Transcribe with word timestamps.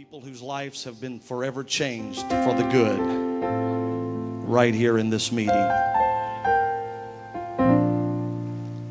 people 0.00 0.22
whose 0.22 0.40
lives 0.40 0.84
have 0.84 0.98
been 0.98 1.20
forever 1.20 1.62
changed 1.62 2.22
for 2.22 2.54
the 2.54 2.66
good 2.72 2.98
right 4.48 4.74
here 4.74 4.96
in 4.96 5.10
this 5.10 5.30
meeting. 5.30 5.50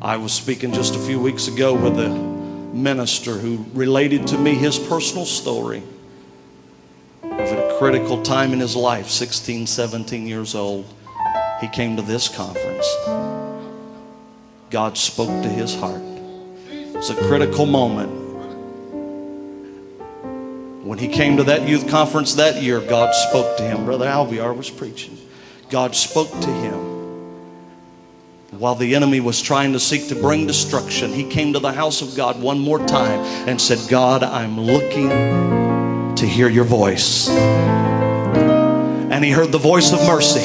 I 0.00 0.16
was 0.16 0.32
speaking 0.32 0.72
just 0.72 0.94
a 0.94 1.00
few 1.00 1.18
weeks 1.18 1.48
ago 1.48 1.74
with 1.74 1.98
a 1.98 2.08
minister 2.08 3.32
who 3.32 3.66
related 3.72 4.28
to 4.28 4.38
me 4.38 4.54
his 4.54 4.78
personal 4.78 5.26
story 5.26 5.82
of 7.24 7.32
a 7.40 7.76
critical 7.80 8.22
time 8.22 8.52
in 8.52 8.60
his 8.60 8.76
life, 8.76 9.08
16, 9.08 9.66
17 9.66 10.28
years 10.28 10.54
old. 10.54 10.86
He 11.60 11.66
came 11.66 11.96
to 11.96 12.02
this 12.02 12.28
conference. 12.28 12.86
God 14.70 14.96
spoke 14.96 15.42
to 15.42 15.48
his 15.48 15.74
heart. 15.74 16.02
It 16.70 16.94
was 16.94 17.10
a 17.10 17.16
critical 17.16 17.66
moment 17.66 18.19
when 20.90 20.98
he 20.98 21.06
came 21.06 21.36
to 21.36 21.44
that 21.44 21.68
youth 21.68 21.88
conference 21.88 22.34
that 22.34 22.60
year, 22.60 22.80
God 22.80 23.14
spoke 23.14 23.56
to 23.58 23.62
him. 23.62 23.84
Brother 23.84 24.06
Alviar 24.06 24.56
was 24.56 24.70
preaching. 24.70 25.16
God 25.68 25.94
spoke 25.94 26.28
to 26.32 26.52
him. 26.52 26.74
While 28.58 28.74
the 28.74 28.96
enemy 28.96 29.20
was 29.20 29.40
trying 29.40 29.74
to 29.74 29.78
seek 29.78 30.08
to 30.08 30.16
bring 30.16 30.48
destruction, 30.48 31.12
he 31.12 31.22
came 31.30 31.52
to 31.52 31.60
the 31.60 31.70
house 31.70 32.02
of 32.02 32.16
God 32.16 32.42
one 32.42 32.58
more 32.58 32.80
time 32.80 33.20
and 33.48 33.60
said, 33.60 33.78
God, 33.88 34.24
I'm 34.24 34.60
looking 34.60 35.10
to 36.16 36.26
hear 36.26 36.48
your 36.48 36.64
voice. 36.64 37.28
And 37.28 39.24
he 39.24 39.30
heard 39.30 39.52
the 39.52 39.58
voice 39.58 39.92
of 39.92 40.00
mercy, 40.08 40.40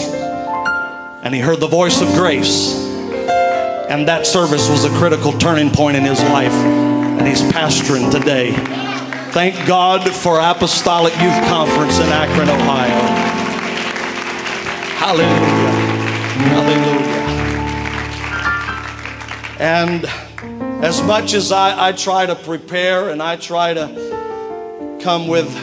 and 1.24 1.34
he 1.34 1.42
heard 1.42 1.60
the 1.60 1.66
voice 1.66 2.04
of 2.04 2.08
grace. 2.10 2.76
And 3.90 4.08
that 4.10 4.28
service 4.28 4.70
was 4.70 4.86
a 4.86 4.92
critical 5.00 5.32
turning 5.40 5.72
point 5.72 5.98
in 5.98 6.04
his 6.04 6.22
life. 6.22 6.54
And 6.54 7.28
he's 7.28 7.42
pastoring 7.42 8.12
today. 8.12 8.85
Thank 9.36 9.68
God 9.68 10.10
for 10.10 10.40
Apostolic 10.40 11.12
Youth 11.20 11.36
Conference 11.50 12.00
in 12.00 12.08
Akron, 12.08 12.48
Ohio. 12.48 13.02
Hallelujah. 14.96 15.72
Hallelujah. 16.56 17.26
And 19.60 20.06
as 20.86 21.04
much 21.04 21.34
as 21.34 21.52
I, 21.52 21.90
I 21.90 21.92
try 21.92 22.26
to 22.26 22.36
prepare 22.36 23.10
and 23.10 23.22
I 23.22 23.36
try 23.36 23.74
to 23.74 25.00
come 25.02 25.28
with 25.28 25.54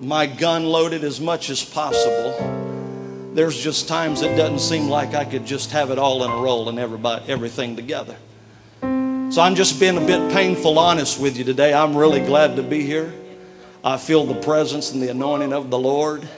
my 0.00 0.26
gun 0.26 0.66
loaded 0.66 1.02
as 1.02 1.20
much 1.20 1.50
as 1.50 1.64
possible, 1.64 3.32
there's 3.34 3.60
just 3.60 3.88
times 3.88 4.22
it 4.22 4.36
doesn't 4.36 4.60
seem 4.60 4.88
like 4.88 5.12
I 5.14 5.24
could 5.24 5.44
just 5.44 5.72
have 5.72 5.90
it 5.90 5.98
all 5.98 6.22
in 6.22 6.30
a 6.30 6.36
roll 6.36 6.68
and 6.68 6.78
everybody, 6.78 7.28
everything 7.28 7.74
together. 7.74 8.16
So 9.32 9.40
I'm 9.40 9.54
just 9.54 9.80
being 9.80 9.96
a 9.96 10.06
bit 10.06 10.30
painful 10.30 10.78
honest 10.78 11.18
with 11.18 11.38
you 11.38 11.44
today. 11.44 11.72
I'm 11.72 11.96
really 11.96 12.20
glad 12.20 12.56
to 12.56 12.62
be 12.62 12.84
here. 12.84 13.14
I 13.82 13.96
feel 13.96 14.26
the 14.26 14.38
presence 14.38 14.92
and 14.92 15.02
the 15.02 15.08
anointing 15.08 15.54
of 15.54 15.70
the 15.70 15.78
Lord. 15.78 16.28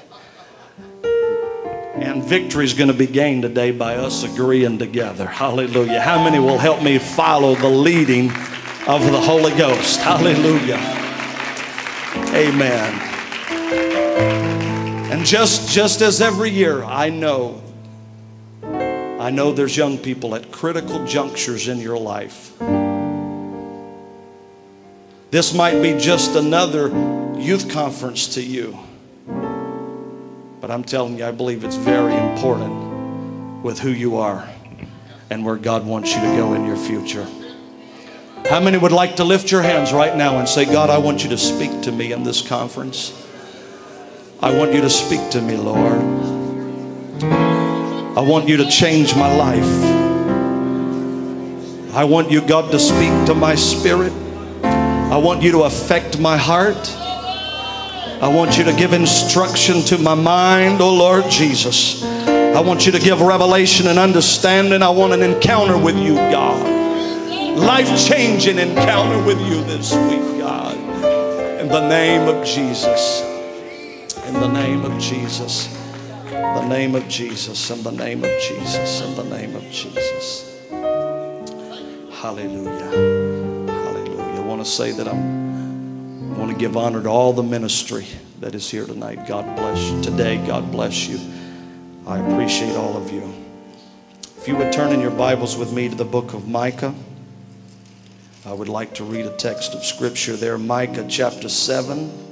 And 1.02 2.22
victory 2.22 2.64
is 2.64 2.72
going 2.72 2.92
to 2.92 2.96
be 2.96 3.08
gained 3.08 3.42
today 3.42 3.72
by 3.72 3.96
us 3.96 4.22
agreeing 4.22 4.78
together. 4.78 5.26
Hallelujah. 5.26 6.00
How 6.00 6.22
many 6.22 6.38
will 6.38 6.56
help 6.56 6.84
me 6.84 6.98
follow 7.00 7.56
the 7.56 7.68
leading 7.68 8.30
of 8.86 9.04
the 9.10 9.20
Holy 9.20 9.52
Ghost? 9.58 9.98
Hallelujah. 9.98 10.78
Amen. 12.32 12.94
And 15.10 15.26
just 15.26 15.68
just 15.68 16.00
as 16.00 16.20
every 16.20 16.50
year 16.50 16.84
I 16.84 17.10
know 17.10 17.60
I 18.62 19.30
know 19.30 19.52
there's 19.52 19.76
young 19.76 19.98
people 19.98 20.36
at 20.36 20.52
critical 20.52 21.04
junctures 21.06 21.66
in 21.66 21.78
your 21.78 21.98
life. 21.98 22.52
This 25.34 25.52
might 25.52 25.82
be 25.82 25.98
just 25.98 26.36
another 26.36 26.90
youth 27.36 27.68
conference 27.68 28.34
to 28.34 28.40
you. 28.40 28.78
But 30.60 30.70
I'm 30.70 30.84
telling 30.84 31.18
you, 31.18 31.26
I 31.26 31.32
believe 31.32 31.64
it's 31.64 31.74
very 31.74 32.14
important 32.14 33.64
with 33.64 33.80
who 33.80 33.88
you 33.88 34.18
are 34.18 34.48
and 35.30 35.44
where 35.44 35.56
God 35.56 35.84
wants 35.84 36.14
you 36.14 36.20
to 36.20 36.36
go 36.36 36.54
in 36.54 36.64
your 36.64 36.76
future. 36.76 37.26
How 38.48 38.60
many 38.60 38.78
would 38.78 38.92
like 38.92 39.16
to 39.16 39.24
lift 39.24 39.50
your 39.50 39.62
hands 39.62 39.92
right 39.92 40.16
now 40.16 40.38
and 40.38 40.48
say, 40.48 40.66
God, 40.66 40.88
I 40.88 40.98
want 40.98 41.24
you 41.24 41.30
to 41.30 41.36
speak 41.36 41.82
to 41.82 41.90
me 41.90 42.12
in 42.12 42.22
this 42.22 42.40
conference? 42.40 43.12
I 44.40 44.56
want 44.56 44.72
you 44.72 44.82
to 44.82 44.88
speak 44.88 45.32
to 45.32 45.42
me, 45.42 45.56
Lord. 45.56 46.00
I 48.16 48.20
want 48.20 48.48
you 48.48 48.58
to 48.58 48.70
change 48.70 49.16
my 49.16 49.34
life. 49.36 49.82
I 51.92 52.04
want 52.04 52.30
you, 52.30 52.40
God, 52.40 52.70
to 52.70 52.78
speak 52.78 53.26
to 53.26 53.34
my 53.34 53.56
spirit. 53.56 54.12
I 55.14 55.18
want 55.18 55.42
you 55.44 55.52
to 55.52 55.62
affect 55.62 56.18
my 56.18 56.36
heart. 56.36 56.90
I 58.20 58.26
want 58.26 58.58
you 58.58 58.64
to 58.64 58.72
give 58.72 58.92
instruction 58.92 59.82
to 59.82 59.96
my 59.96 60.16
mind, 60.16 60.80
oh 60.80 60.92
Lord 60.92 61.30
Jesus. 61.30 62.02
I 62.02 62.60
want 62.60 62.84
you 62.84 62.90
to 62.90 62.98
give 62.98 63.20
revelation 63.20 63.86
and 63.86 63.96
understanding. 63.96 64.82
I 64.82 64.90
want 64.90 65.12
an 65.12 65.22
encounter 65.22 65.78
with 65.78 65.96
you, 65.96 66.16
God. 66.16 66.68
Life 67.56 67.96
changing 68.08 68.58
encounter 68.58 69.24
with 69.24 69.40
you 69.42 69.62
this 69.62 69.94
week, 69.94 70.40
God. 70.40 70.76
In 71.60 71.68
the 71.68 71.88
name 71.88 72.26
of 72.26 72.44
Jesus. 72.44 73.22
In 74.26 74.34
the 74.34 74.48
name 74.48 74.84
of 74.84 75.00
Jesus. 75.00 75.72
In 76.26 76.32
the 76.32 76.66
name 76.66 76.96
of 76.96 77.06
Jesus. 77.06 77.70
In 77.70 77.84
the 77.84 77.92
name 77.92 78.24
of 78.24 78.32
Jesus. 78.40 79.00
In 79.00 79.14
the 79.14 79.36
name 79.36 79.54
of 79.54 79.62
Jesus. 79.70 80.60
Hallelujah 82.20 83.33
to 84.64 84.70
say 84.70 84.92
that 84.92 85.06
I'm, 85.06 86.32
I 86.32 86.38
want 86.38 86.50
to 86.50 86.56
give 86.56 86.76
honor 86.76 87.02
to 87.02 87.08
all 87.08 87.32
the 87.32 87.42
ministry 87.42 88.06
that 88.40 88.54
is 88.54 88.70
here 88.70 88.86
tonight. 88.86 89.26
God 89.28 89.44
bless 89.56 89.90
you. 89.90 90.02
Today, 90.02 90.44
God 90.46 90.72
bless 90.72 91.06
you. 91.06 91.18
I 92.06 92.18
appreciate 92.18 92.74
all 92.74 92.96
of 92.96 93.12
you. 93.12 93.30
If 94.38 94.48
you 94.48 94.56
would 94.56 94.72
turn 94.72 94.92
in 94.92 95.00
your 95.00 95.10
Bibles 95.10 95.56
with 95.56 95.72
me 95.72 95.88
to 95.88 95.94
the 95.94 96.04
book 96.04 96.32
of 96.32 96.48
Micah, 96.48 96.94
I 98.46 98.52
would 98.52 98.68
like 98.68 98.94
to 98.94 99.04
read 99.04 99.26
a 99.26 99.36
text 99.36 99.74
of 99.74 99.84
scripture 99.84 100.36
there, 100.36 100.56
Micah 100.56 101.06
chapter 101.08 101.48
7. 101.48 102.22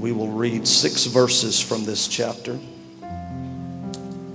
We 0.00 0.12
will 0.12 0.28
read 0.28 0.66
six 0.66 1.04
verses 1.06 1.60
from 1.60 1.84
this 1.84 2.08
chapter. 2.08 2.58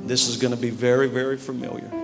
This 0.04 0.28
is 0.28 0.38
going 0.38 0.52
to 0.54 0.62
be 0.62 0.70
very, 0.70 1.08
very 1.08 1.38
familiar. 1.38 2.01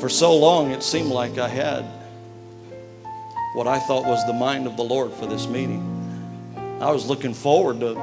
For 0.00 0.08
so 0.08 0.34
long, 0.34 0.70
it 0.70 0.82
seemed 0.82 1.10
like 1.10 1.36
I 1.36 1.46
had 1.46 1.84
what 3.52 3.66
I 3.66 3.78
thought 3.78 4.06
was 4.06 4.24
the 4.26 4.32
mind 4.32 4.66
of 4.66 4.78
the 4.78 4.82
Lord 4.82 5.12
for 5.12 5.26
this 5.26 5.46
meeting. 5.46 5.84
I 6.80 6.90
was 6.90 7.06
looking 7.06 7.34
forward 7.34 7.80
to 7.80 7.94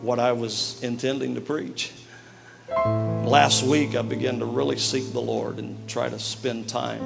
what 0.00 0.20
I 0.20 0.30
was 0.30 0.80
intending 0.84 1.34
to 1.34 1.40
preach. 1.40 1.90
Last 2.68 3.64
week, 3.64 3.96
I 3.96 4.02
began 4.02 4.38
to 4.38 4.44
really 4.44 4.78
seek 4.78 5.12
the 5.12 5.20
Lord 5.20 5.58
and 5.58 5.88
try 5.88 6.08
to 6.08 6.20
spend 6.20 6.68
time. 6.68 7.02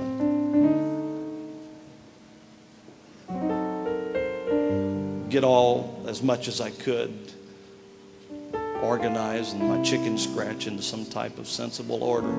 Get 5.30 5.42
all 5.42 6.04
as 6.06 6.22
much 6.22 6.48
as 6.48 6.60
I 6.60 6.70
could 6.70 7.32
organized 8.82 9.56
and 9.56 9.68
my 9.68 9.82
chicken 9.82 10.18
scratch 10.18 10.66
into 10.66 10.82
some 10.82 11.06
type 11.06 11.38
of 11.38 11.48
sensible 11.48 12.04
order. 12.04 12.34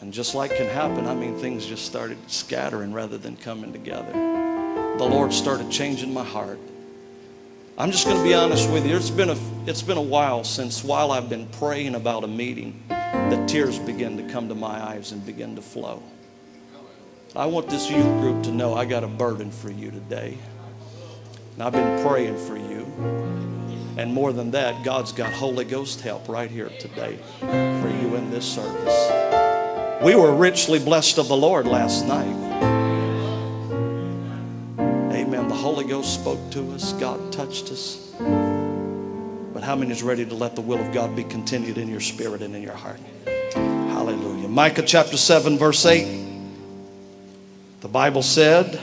And 0.00 0.12
just 0.12 0.34
like 0.34 0.54
can 0.54 0.66
happen, 0.66 1.06
I 1.06 1.14
mean, 1.14 1.38
things 1.38 1.64
just 1.64 1.86
started 1.86 2.18
scattering 2.30 2.92
rather 2.92 3.16
than 3.16 3.36
coming 3.36 3.72
together. 3.72 4.12
The 4.12 5.04
Lord 5.04 5.32
started 5.32 5.70
changing 5.70 6.12
my 6.12 6.24
heart. 6.24 6.58
I'm 7.78 7.90
just 7.90 8.06
going 8.06 8.16
to 8.18 8.22
be 8.22 8.34
honest 8.34 8.70
with 8.70 8.86
you. 8.86 8.96
It's 8.96 9.10
been 9.10 9.30
a, 9.30 9.36
it's 9.66 9.82
been 9.82 9.98
a 9.98 10.02
while 10.02 10.44
since, 10.44 10.84
while 10.84 11.12
I've 11.12 11.28
been 11.28 11.46
praying 11.48 11.94
about 11.94 12.24
a 12.24 12.26
meeting, 12.26 12.82
that 12.88 13.48
tears 13.48 13.78
begin 13.78 14.16
to 14.16 14.32
come 14.32 14.48
to 14.48 14.54
my 14.54 14.82
eyes 14.82 15.12
and 15.12 15.24
begin 15.24 15.56
to 15.56 15.62
flow. 15.62 16.02
I 17.34 17.46
want 17.46 17.68
this 17.68 17.90
youth 17.90 18.20
group 18.20 18.42
to 18.44 18.52
know 18.52 18.74
I 18.74 18.84
got 18.86 19.04
a 19.04 19.08
burden 19.08 19.50
for 19.50 19.70
you 19.70 19.90
today. 19.90 20.38
And 21.54 21.62
I've 21.62 21.72
been 21.72 22.06
praying 22.06 22.38
for 22.38 22.56
you. 22.56 22.86
And 23.98 24.12
more 24.12 24.32
than 24.32 24.50
that, 24.50 24.84
God's 24.84 25.12
got 25.12 25.32
Holy 25.32 25.64
Ghost 25.64 26.02
help 26.02 26.28
right 26.28 26.50
here 26.50 26.70
today 26.80 27.18
for 27.40 27.90
you 27.90 28.14
in 28.16 28.30
this 28.30 28.44
service. 28.44 29.25
We 30.02 30.14
were 30.14 30.34
richly 30.34 30.78
blessed 30.78 31.16
of 31.18 31.28
the 31.28 31.36
Lord 31.36 31.66
last 31.66 32.06
night. 32.06 32.26
Amen. 34.78 35.48
The 35.48 35.54
Holy 35.54 35.86
Ghost 35.86 36.14
spoke 36.14 36.50
to 36.50 36.72
us, 36.72 36.92
God 36.94 37.32
touched 37.32 37.72
us. 37.72 38.12
But 38.18 39.62
how 39.62 39.74
many 39.74 39.90
is 39.92 40.02
ready 40.02 40.26
to 40.26 40.34
let 40.34 40.54
the 40.54 40.60
will 40.60 40.78
of 40.78 40.92
God 40.92 41.16
be 41.16 41.24
continued 41.24 41.78
in 41.78 41.88
your 41.88 42.00
spirit 42.00 42.42
and 42.42 42.54
in 42.54 42.62
your 42.62 42.74
heart? 42.74 43.00
Hallelujah. 43.54 44.48
Micah 44.48 44.82
chapter 44.82 45.16
7, 45.16 45.56
verse 45.56 45.86
8. 45.86 46.26
The 47.80 47.88
Bible 47.88 48.22
said, 48.22 48.78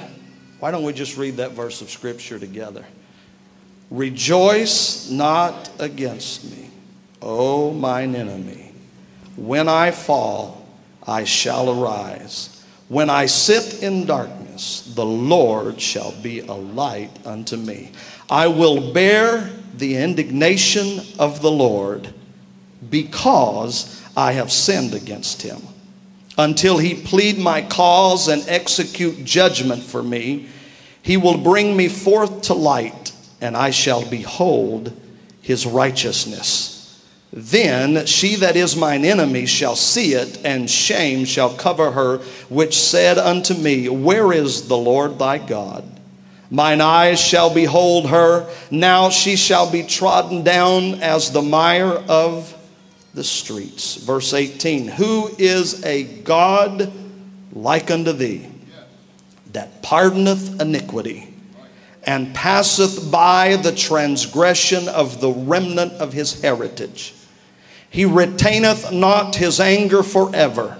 why 0.59 0.71
don't 0.71 0.83
we 0.83 0.93
just 0.93 1.15
read 1.15 1.37
that 1.37 1.51
verse 1.51 1.81
of 1.81 1.91
Scripture 1.91 2.39
together? 2.39 2.85
Rejoice 3.91 5.11
not 5.11 5.69
against 5.77 6.49
me, 6.49 6.71
O 7.21 7.71
mine 7.71 8.15
enemy. 8.15 8.71
When 9.35 9.69
I 9.69 9.91
fall, 9.91 10.62
I 11.07 11.23
shall 11.23 11.69
arise. 11.69 12.63
When 12.89 13.09
I 13.09 13.25
sit 13.25 13.81
in 13.81 14.05
darkness, 14.05 14.91
the 14.95 15.05
Lord 15.05 15.81
shall 15.81 16.11
be 16.21 16.39
a 16.39 16.53
light 16.53 17.11
unto 17.25 17.57
me. 17.57 17.91
I 18.29 18.47
will 18.47 18.93
bear 18.93 19.49
the 19.75 19.97
indignation 19.97 21.01
of 21.19 21.41
the 21.41 21.51
Lord 21.51 22.13
because 22.89 24.01
I 24.15 24.33
have 24.33 24.51
sinned 24.51 24.93
against 24.93 25.41
him. 25.41 25.61
Until 26.37 26.77
he 26.77 26.95
plead 26.95 27.37
my 27.37 27.61
cause 27.61 28.27
and 28.27 28.43
execute 28.47 29.23
judgment 29.23 29.83
for 29.83 30.01
me, 30.01 30.47
he 31.01 31.17
will 31.17 31.37
bring 31.37 31.75
me 31.75 31.89
forth 31.89 32.43
to 32.43 32.53
light, 32.53 33.11
and 33.41 33.57
I 33.57 33.71
shall 33.71 34.07
behold 34.09 34.93
his 35.41 35.65
righteousness. 35.65 36.82
Then 37.35 38.05
she 38.05 38.35
that 38.35 38.55
is 38.55 38.75
mine 38.75 39.03
enemy 39.03 39.47
shall 39.47 39.75
see 39.75 40.13
it, 40.13 40.45
and 40.45 40.69
shame 40.69 41.25
shall 41.25 41.51
cover 41.55 41.89
her, 41.89 42.19
which 42.47 42.77
said 42.77 43.17
unto 43.17 43.55
me, 43.55 43.89
Where 43.89 44.31
is 44.31 44.67
the 44.67 44.77
Lord 44.77 45.17
thy 45.17 45.39
God? 45.39 45.83
Mine 46.51 46.79
eyes 46.79 47.19
shall 47.19 47.51
behold 47.51 48.09
her. 48.09 48.47
Now 48.69 49.09
she 49.09 49.35
shall 49.35 49.71
be 49.71 49.81
trodden 49.81 50.43
down 50.43 51.01
as 51.01 51.31
the 51.31 51.41
mire 51.41 52.03
of 52.07 52.55
the 53.15 53.23
streets. 53.23 53.95
Verse 53.95 54.31
18 54.31 54.87
Who 54.89 55.31
is 55.39 55.83
a 55.83 56.03
God 56.03 56.93
like 57.51 57.89
unto 57.89 58.11
thee, 58.11 58.47
that 59.53 59.81
pardoneth 59.81 60.61
iniquity, 60.61 61.33
and 62.03 62.35
passeth 62.35 63.11
by 63.11 63.55
the 63.55 63.71
transgression 63.71 64.87
of 64.87 65.19
the 65.19 65.31
remnant 65.31 65.93
of 65.93 66.13
his 66.13 66.39
heritage? 66.39 67.15
He 67.93 68.05
retaineth 68.05 68.91
not 68.91 69.35
his 69.35 69.59
anger 69.59 70.01
forever, 70.01 70.79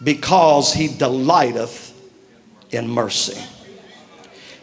because 0.00 0.72
he 0.72 0.86
delighteth 0.86 1.92
in 2.70 2.88
mercy. 2.88 3.42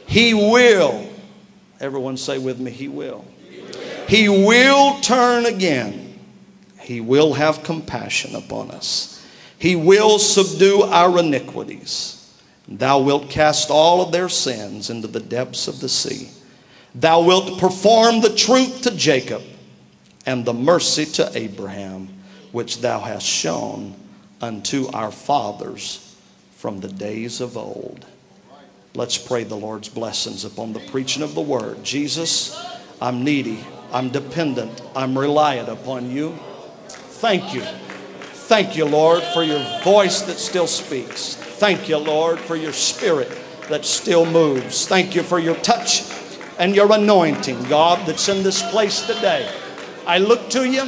He 0.08 0.34
will, 0.34 1.06
everyone 1.82 2.16
say 2.16 2.38
with 2.38 2.58
me, 2.58 2.72
He 2.72 2.88
will. 2.88 3.26
He 4.08 4.30
will 4.30 5.02
turn 5.02 5.46
again. 5.46 6.18
He 6.80 7.02
will 7.02 7.34
have 7.34 7.64
compassion 7.64 8.34
upon 8.38 8.72
us. 8.72 9.22
He 9.60 9.76
will 9.76 10.20
subdue 10.20 10.84
our 10.84 11.20
iniquities. 11.20 12.34
Thou 12.66 13.00
wilt 13.00 13.30
cast 13.30 13.70
all 13.70 14.02
of 14.02 14.14
their 14.14 14.30
sins 14.30 14.90
into 14.90 15.10
the 15.10 15.20
depths 15.20 15.68
of 15.68 15.82
the 15.82 15.90
sea. 15.90 16.30
Thou 16.96 17.24
wilt 17.24 17.60
perform 17.60 18.22
the 18.22 18.34
truth 18.34 18.84
to 18.84 18.92
Jacob 18.92 19.42
and 20.26 20.46
the 20.46 20.54
mercy 20.54 21.06
to 21.06 21.32
Abraham, 21.38 22.10
which 22.52 22.82
thou 22.82 23.00
hast 23.00 23.26
shown 23.26 23.96
unto 24.42 24.88
our 24.94 25.12
fathers 25.12 26.16
from 26.56 26.80
the 26.80 26.88
days 26.88 27.42
of 27.42 27.58
old. 27.58 28.06
Let's 28.96 29.18
pray 29.18 29.44
the 29.44 29.56
Lord's 29.56 29.90
blessings 29.90 30.46
upon 30.46 30.74
the 30.74 30.80
preaching 30.80 31.24
of 31.24 31.34
the 31.34 31.42
word. 31.42 31.84
Jesus, 31.84 32.56
I'm 33.02 33.24
needy, 33.24 33.66
I'm 33.92 34.10
dependent, 34.10 34.82
I'm 34.96 35.18
reliant 35.18 35.70
upon 35.70 36.12
you. 36.12 36.38
Thank 36.88 37.54
you. 37.54 37.64
Thank 38.48 38.78
you, 38.78 38.86
Lord, 38.86 39.24
for 39.24 39.44
your 39.44 39.64
voice 39.84 40.22
that 40.24 40.38
still 40.38 40.68
speaks. 40.68 41.36
Thank 41.36 41.90
you, 41.90 41.98
Lord, 41.98 42.40
for 42.40 42.56
your 42.56 42.74
spirit 42.74 43.32
that 43.70 43.86
still 43.86 44.26
moves. 44.26 44.88
Thank 44.88 45.16
you 45.16 45.24
for 45.24 45.40
your 45.40 45.56
touch 45.56 46.04
and 46.60 46.76
your 46.76 46.92
anointing, 46.92 47.64
God, 47.64 48.06
that's 48.08 48.30
in 48.30 48.44
this 48.44 48.62
place 48.70 49.02
today. 49.02 49.50
I 50.06 50.18
look 50.18 50.50
to 50.52 50.70
you, 50.70 50.84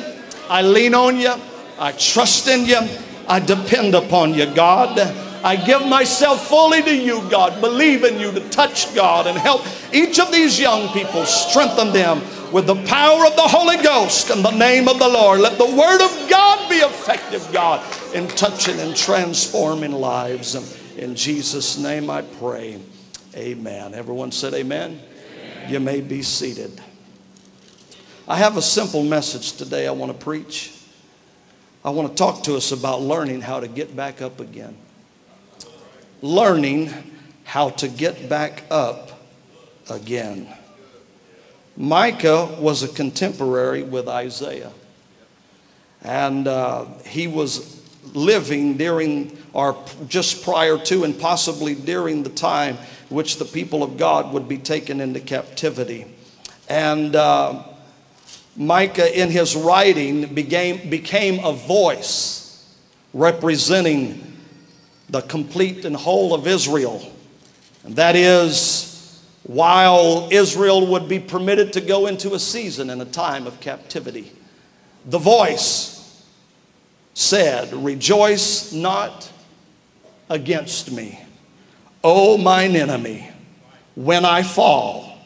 I 0.50 0.62
lean 0.62 0.94
on 0.94 1.18
you, 1.18 1.34
I 1.80 1.92
trust 1.94 2.48
in 2.48 2.66
you, 2.66 2.80
I 3.28 3.40
depend 3.40 3.96
upon 3.96 4.34
you, 4.34 4.46
God. 4.54 5.00
I 5.44 5.56
give 5.56 5.86
myself 5.86 6.48
fully 6.48 6.82
to 6.82 6.96
you, 6.96 7.22
God, 7.30 7.62
believe 7.62 8.04
in 8.04 8.20
you 8.20 8.32
to 8.32 8.50
touch 8.50 8.94
God 8.96 9.28
and 9.28 9.38
help 9.38 9.62
each 9.94 10.20
of 10.20 10.32
these 10.32 10.60
young 10.60 10.92
people, 10.92 11.24
strengthen 11.26 11.94
them 11.94 12.22
with 12.52 12.66
the 12.66 12.84
power 12.86 13.26
of 13.26 13.36
the 13.36 13.44
Holy 13.44 13.78
Ghost 13.78 14.32
in 14.32 14.42
the 14.42 14.52
name 14.52 14.88
of 14.88 14.98
the 14.98 15.08
Lord. 15.08 15.42
Let 15.42 15.60
the 15.60 15.66
Word 15.66 16.02
of 16.02 16.30
God 16.30 16.68
be 16.68 16.78
effective, 16.78 17.48
God, 17.54 17.86
in 18.16 18.28
touching 18.30 18.80
and 18.80 18.96
transforming 18.96 19.92
lives. 19.92 20.56
In 20.98 21.16
Jesus' 21.16 21.78
name 21.78 22.10
I 22.10 22.24
pray. 22.24 22.80
Amen. 23.36 23.94
Everyone 23.94 24.32
said 24.32 24.54
amen. 24.54 25.00
amen. 25.00 25.72
You 25.72 25.80
may 25.80 26.02
be 26.02 26.24
seated. 26.24 26.82
I 28.28 28.38
have 28.38 28.58
a 28.58 28.62
simple 28.62 29.04
message 29.04 29.52
today 29.52 29.86
I 29.86 29.92
want 29.92 30.12
to 30.12 30.18
preach. 30.18 30.74
I 31.84 31.92
want 31.92 32.10
to 32.10 32.16
talk 32.16 32.42
to 32.46 32.56
us 32.56 32.72
about 32.72 33.02
learning 33.02 33.42
how 33.42 33.60
to 33.60 33.68
get 33.68 33.96
back 33.96 34.20
up 34.20 34.40
again. 34.40 34.76
Learning 36.24 36.92
how 37.44 37.70
to 37.70 37.88
get 37.88 38.28
back 38.28 38.64
up 38.72 39.12
again. 39.92 40.48
Micah 41.78 42.48
was 42.60 42.82
a 42.82 42.88
contemporary 42.88 43.84
with 43.84 44.08
Isaiah. 44.08 44.72
And 46.02 46.48
uh, 46.48 46.86
he 47.06 47.28
was 47.28 47.80
living 48.16 48.76
during, 48.76 49.38
or 49.54 49.78
just 50.08 50.44
prior 50.44 50.80
to, 50.80 51.04
and 51.04 51.20
possibly 51.20 51.76
during 51.76 52.24
the 52.24 52.32
time 52.32 52.78
which 53.10 53.38
the 53.38 53.46
people 53.46 53.84
of 53.84 53.98
God 53.98 54.34
would 54.34 54.48
be 54.48 54.58
taken 54.58 55.00
into 55.00 55.20
captivity. 55.20 56.08
And 56.68 57.16
uh, 57.16 57.62
Micah, 58.56 59.20
in 59.20 59.30
his 59.30 59.56
writing, 59.56 60.34
became, 60.34 60.90
became 60.90 61.44
a 61.44 61.52
voice 61.52 62.46
representing 63.14 64.22
the 65.10 65.22
complete 65.22 65.86
and 65.86 65.96
whole 65.96 66.34
of 66.34 66.48
Israel. 66.48 67.12
And 67.84 67.96
that 67.98 68.16
is, 68.16 69.24
while 69.44 70.28
Israel 70.32 70.88
would 70.88 71.08
be 71.08 71.20
permitted 71.20 71.74
to 71.74 71.82
go 71.82 72.08
into 72.08 72.34
a 72.34 72.40
season 72.40 72.90
and 72.90 73.02
a 73.02 73.06
time 73.06 73.46
of 73.46 73.60
captivity, 73.60 74.32
the 75.06 75.20
voice 75.20 76.24
said, 77.14 77.72
Rejoice 77.74 78.74
not 78.74 79.32
against 80.30 80.92
me, 80.92 81.20
O 82.04 82.38
mine 82.38 82.76
enemy. 82.76 83.30
When 83.96 84.26
I 84.26 84.44
fall, 84.44 85.18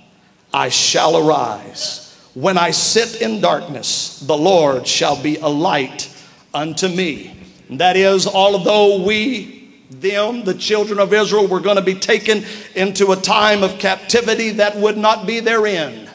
I 0.54 0.70
shall 0.70 1.18
arise. 1.18 2.09
When 2.40 2.58
I 2.58 2.72
sit 2.72 3.22
in 3.22 3.42
darkness, 3.42 4.22
the 4.22 4.38
Lord 4.38 4.88
shall 4.88 5.22
be 5.22 5.36
a 5.36 5.50
light 5.50 6.10
unto 6.54 6.88
me. 6.88 7.36
And 7.68 7.82
that 7.82 7.98
is, 7.98 8.26
although 8.28 9.04
we, 9.04 9.84
them, 9.92 10.46
the 10.46 10.54
children 10.54 11.00
of 11.00 11.14
Israel, 11.14 11.48
were 11.48 11.60
going 11.60 11.76
to 11.76 11.82
be 11.82 11.96
taken 11.96 12.46
into 12.76 13.12
a 13.12 13.18
time 13.18 13.62
of 13.62 13.78
captivity, 13.78 14.52
that 14.52 14.78
would 14.78 14.96
not 14.96 15.28
be 15.28 15.42
their 15.42 15.68
end. 15.68 16.10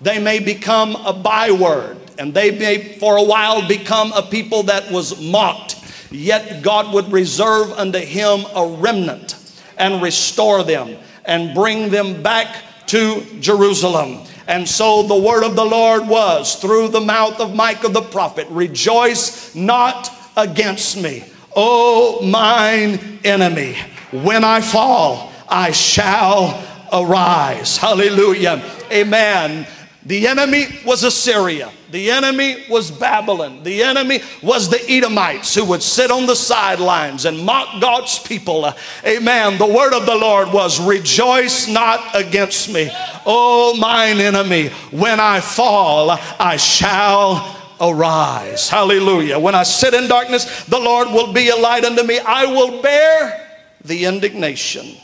They 0.00 0.20
may 0.20 0.38
become 0.38 0.94
a 1.04 1.12
byword, 1.12 1.96
and 2.16 2.32
they 2.32 2.52
may 2.52 2.96
for 3.00 3.16
a 3.16 3.24
while 3.24 3.66
become 3.66 4.12
a 4.12 4.22
people 4.22 4.62
that 4.64 4.92
was 4.92 5.20
mocked. 5.20 5.74
Yet 6.12 6.62
God 6.62 6.94
would 6.94 7.10
reserve 7.10 7.72
unto 7.72 7.98
him 7.98 8.44
a 8.54 8.64
remnant 8.64 9.34
and 9.76 10.00
restore 10.00 10.62
them 10.62 10.96
and 11.24 11.56
bring 11.56 11.90
them 11.90 12.22
back 12.22 12.86
to 12.86 13.20
Jerusalem. 13.40 14.22
And 14.48 14.68
so 14.68 15.02
the 15.02 15.16
word 15.16 15.44
of 15.44 15.56
the 15.56 15.64
Lord 15.64 16.06
was 16.06 16.56
through 16.56 16.88
the 16.88 17.00
mouth 17.00 17.40
of 17.40 17.54
Micah 17.54 17.88
the 17.88 18.02
prophet 18.02 18.46
Rejoice 18.50 19.54
not 19.54 20.10
against 20.36 20.96
me, 20.96 21.24
O 21.54 22.20
mine 22.22 23.18
enemy. 23.24 23.76
When 24.12 24.44
I 24.44 24.60
fall, 24.60 25.32
I 25.48 25.72
shall 25.72 26.62
arise. 26.92 27.76
Hallelujah. 27.76 28.62
Amen. 28.92 29.66
The 30.06 30.28
enemy 30.28 30.66
was 30.84 31.02
Assyria. 31.02 31.72
The 31.90 32.12
enemy 32.12 32.64
was 32.70 32.92
Babylon. 32.92 33.64
The 33.64 33.82
enemy 33.82 34.20
was 34.40 34.70
the 34.70 34.80
Edomites 34.88 35.52
who 35.52 35.64
would 35.64 35.82
sit 35.82 36.12
on 36.12 36.26
the 36.26 36.36
sidelines 36.36 37.24
and 37.24 37.44
mock 37.44 37.80
God's 37.80 38.20
people. 38.20 38.72
Amen. 39.04 39.58
The 39.58 39.66
word 39.66 39.94
of 39.94 40.06
the 40.06 40.14
Lord 40.14 40.52
was, 40.52 40.80
Rejoice 40.80 41.66
not 41.66 42.14
against 42.14 42.72
me, 42.72 42.88
O 43.26 43.76
mine 43.80 44.20
enemy. 44.20 44.68
When 44.92 45.18
I 45.18 45.40
fall, 45.40 46.12
I 46.12 46.56
shall 46.56 47.56
arise. 47.80 48.68
Hallelujah. 48.68 49.40
When 49.40 49.56
I 49.56 49.64
sit 49.64 49.92
in 49.92 50.06
darkness, 50.06 50.64
the 50.66 50.78
Lord 50.78 51.08
will 51.08 51.32
be 51.32 51.48
a 51.48 51.56
light 51.56 51.84
unto 51.84 52.04
me. 52.04 52.20
I 52.20 52.46
will 52.46 52.80
bear 52.80 53.44
the 53.84 54.04
indignation 54.04 54.96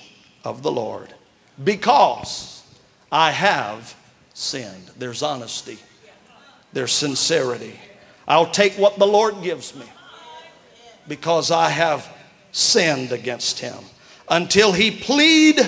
of 0.45 0.63
the 0.63 0.71
Lord 0.71 1.13
because 1.65 2.63
I 3.11 3.33
have 3.33 3.97
sinned. 4.43 4.91
There's 4.99 5.23
honesty, 5.23 5.79
there's 6.73 6.93
sincerity. 6.93 7.79
I'll 8.27 8.51
take 8.51 8.75
what 8.75 8.99
the 8.99 9.07
Lord 9.07 9.43
gives 9.43 9.75
me 9.75 9.87
because 11.09 11.51
I 11.51 11.69
have 11.69 12.09
sinned 12.53 13.13
against 13.13 13.59
him 13.59 13.79
until 14.29 14.73
he 14.73 14.91
plead 14.91 15.59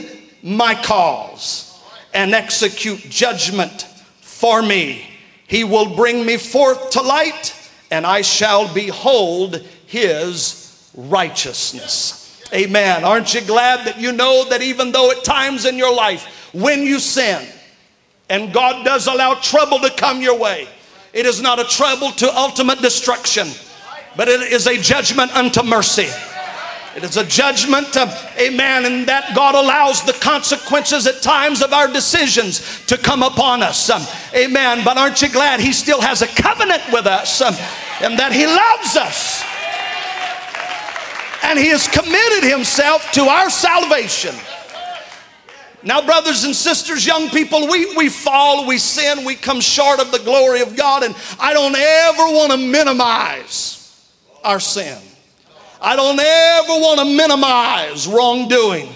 my 0.43 0.75
cause 0.75 1.83
and 2.13 2.35
execute 2.35 3.01
judgment 3.01 3.83
for 4.21 4.63
me. 4.63 5.09
He 5.47 5.65
will 5.65 5.97
bring 5.97 6.25
me 6.25 6.37
forth 6.37 6.91
to 6.91 7.03
light 7.03 7.55
and 7.91 8.07
I 8.07 8.23
shall 8.23 8.73
behold 8.73 9.67
his 9.87 10.91
righteousness. 10.95 12.43
Amen. 12.53 13.05
Aren't 13.05 13.35
you 13.35 13.41
glad 13.41 13.87
that 13.87 14.01
you 14.01 14.13
know 14.13 14.49
that 14.51 14.63
even 14.63 14.93
though 14.93 15.11
at 15.11 15.25
times 15.25 15.65
in 15.65 15.77
your 15.77 15.95
life 15.95 16.53
when 16.53 16.83
you 16.83 17.01
sin 17.01 17.47
and 18.35 18.53
God 18.53 18.85
does 18.85 19.07
allow 19.07 19.35
trouble 19.35 19.79
to 19.79 19.91
come 19.91 20.21
your 20.21 20.37
way, 20.37 20.67
it 21.13 21.25
is 21.25 21.41
not 21.41 21.61
a 21.61 21.65
trouble 21.65 22.11
to 22.11 22.37
ultimate 22.37 22.83
destruction, 22.83 23.47
but 24.17 24.27
it 24.27 24.41
is 24.53 24.67
a 24.67 24.77
judgment 24.77 25.31
unto 25.37 25.63
mercy. 25.63 26.09
It 26.97 27.05
is 27.05 27.17
a 27.17 27.25
judgment, 27.25 27.97
uh, 27.97 28.13
amen, 28.37 28.87
and 28.87 29.07
that 29.07 29.37
God 29.37 29.55
allows 29.55 30.03
the 30.03 30.15
consequences 30.15 31.07
at 31.07 31.23
times 31.23 31.63
of 31.63 31.73
our 31.73 31.87
decisions 31.87 32.85
to 32.87 32.99
come 32.99 33.23
upon 33.23 33.63
us. 33.63 33.89
Um, 33.89 34.03
amen. 34.35 34.83
But 34.85 34.99
aren't 34.99 35.23
you 35.23 35.29
glad 35.29 35.61
He 35.61 35.73
still 35.73 36.01
has 36.01 36.23
a 36.23 36.27
covenant 36.27 36.83
with 36.93 37.07
us 37.07 37.41
um, 37.41 37.55
and 38.01 38.19
that 38.19 38.33
He 38.33 38.47
loves 38.47 38.97
us? 38.97 39.45
And 41.45 41.57
He 41.57 41.69
has 41.69 41.87
committed 41.87 42.49
Himself 42.49 43.13
to 43.13 43.27
our 43.27 43.49
salvation. 43.49 44.35
Now, 45.85 46.05
brothers 46.05 46.45
and 46.45 46.57
sisters, 46.57 47.07
young 47.07 47.29
people, 47.29 47.69
we, 47.69 47.95
we 47.95 48.09
fall, 48.09 48.67
we 48.67 48.79
sin, 48.79 49.25
we 49.25 49.35
come 49.35 49.61
short 49.61 50.01
of 50.01 50.13
the 50.13 50.19
glory 50.19 50.63
of 50.63 50.77
God, 50.77 51.03
and 51.03 51.15
I 51.39 51.53
don't 51.53 51.77
ever 51.77 52.23
want 52.35 52.53
to 52.53 52.59
minimize 52.59 54.11
our 54.43 54.61
sin. 54.61 54.99
I 55.83 55.95
don't 55.97 56.19
ever 56.19 56.81
want 56.81 57.01
to 57.01 57.05
minimize 57.05 58.09
wrongdoing. 58.09 58.89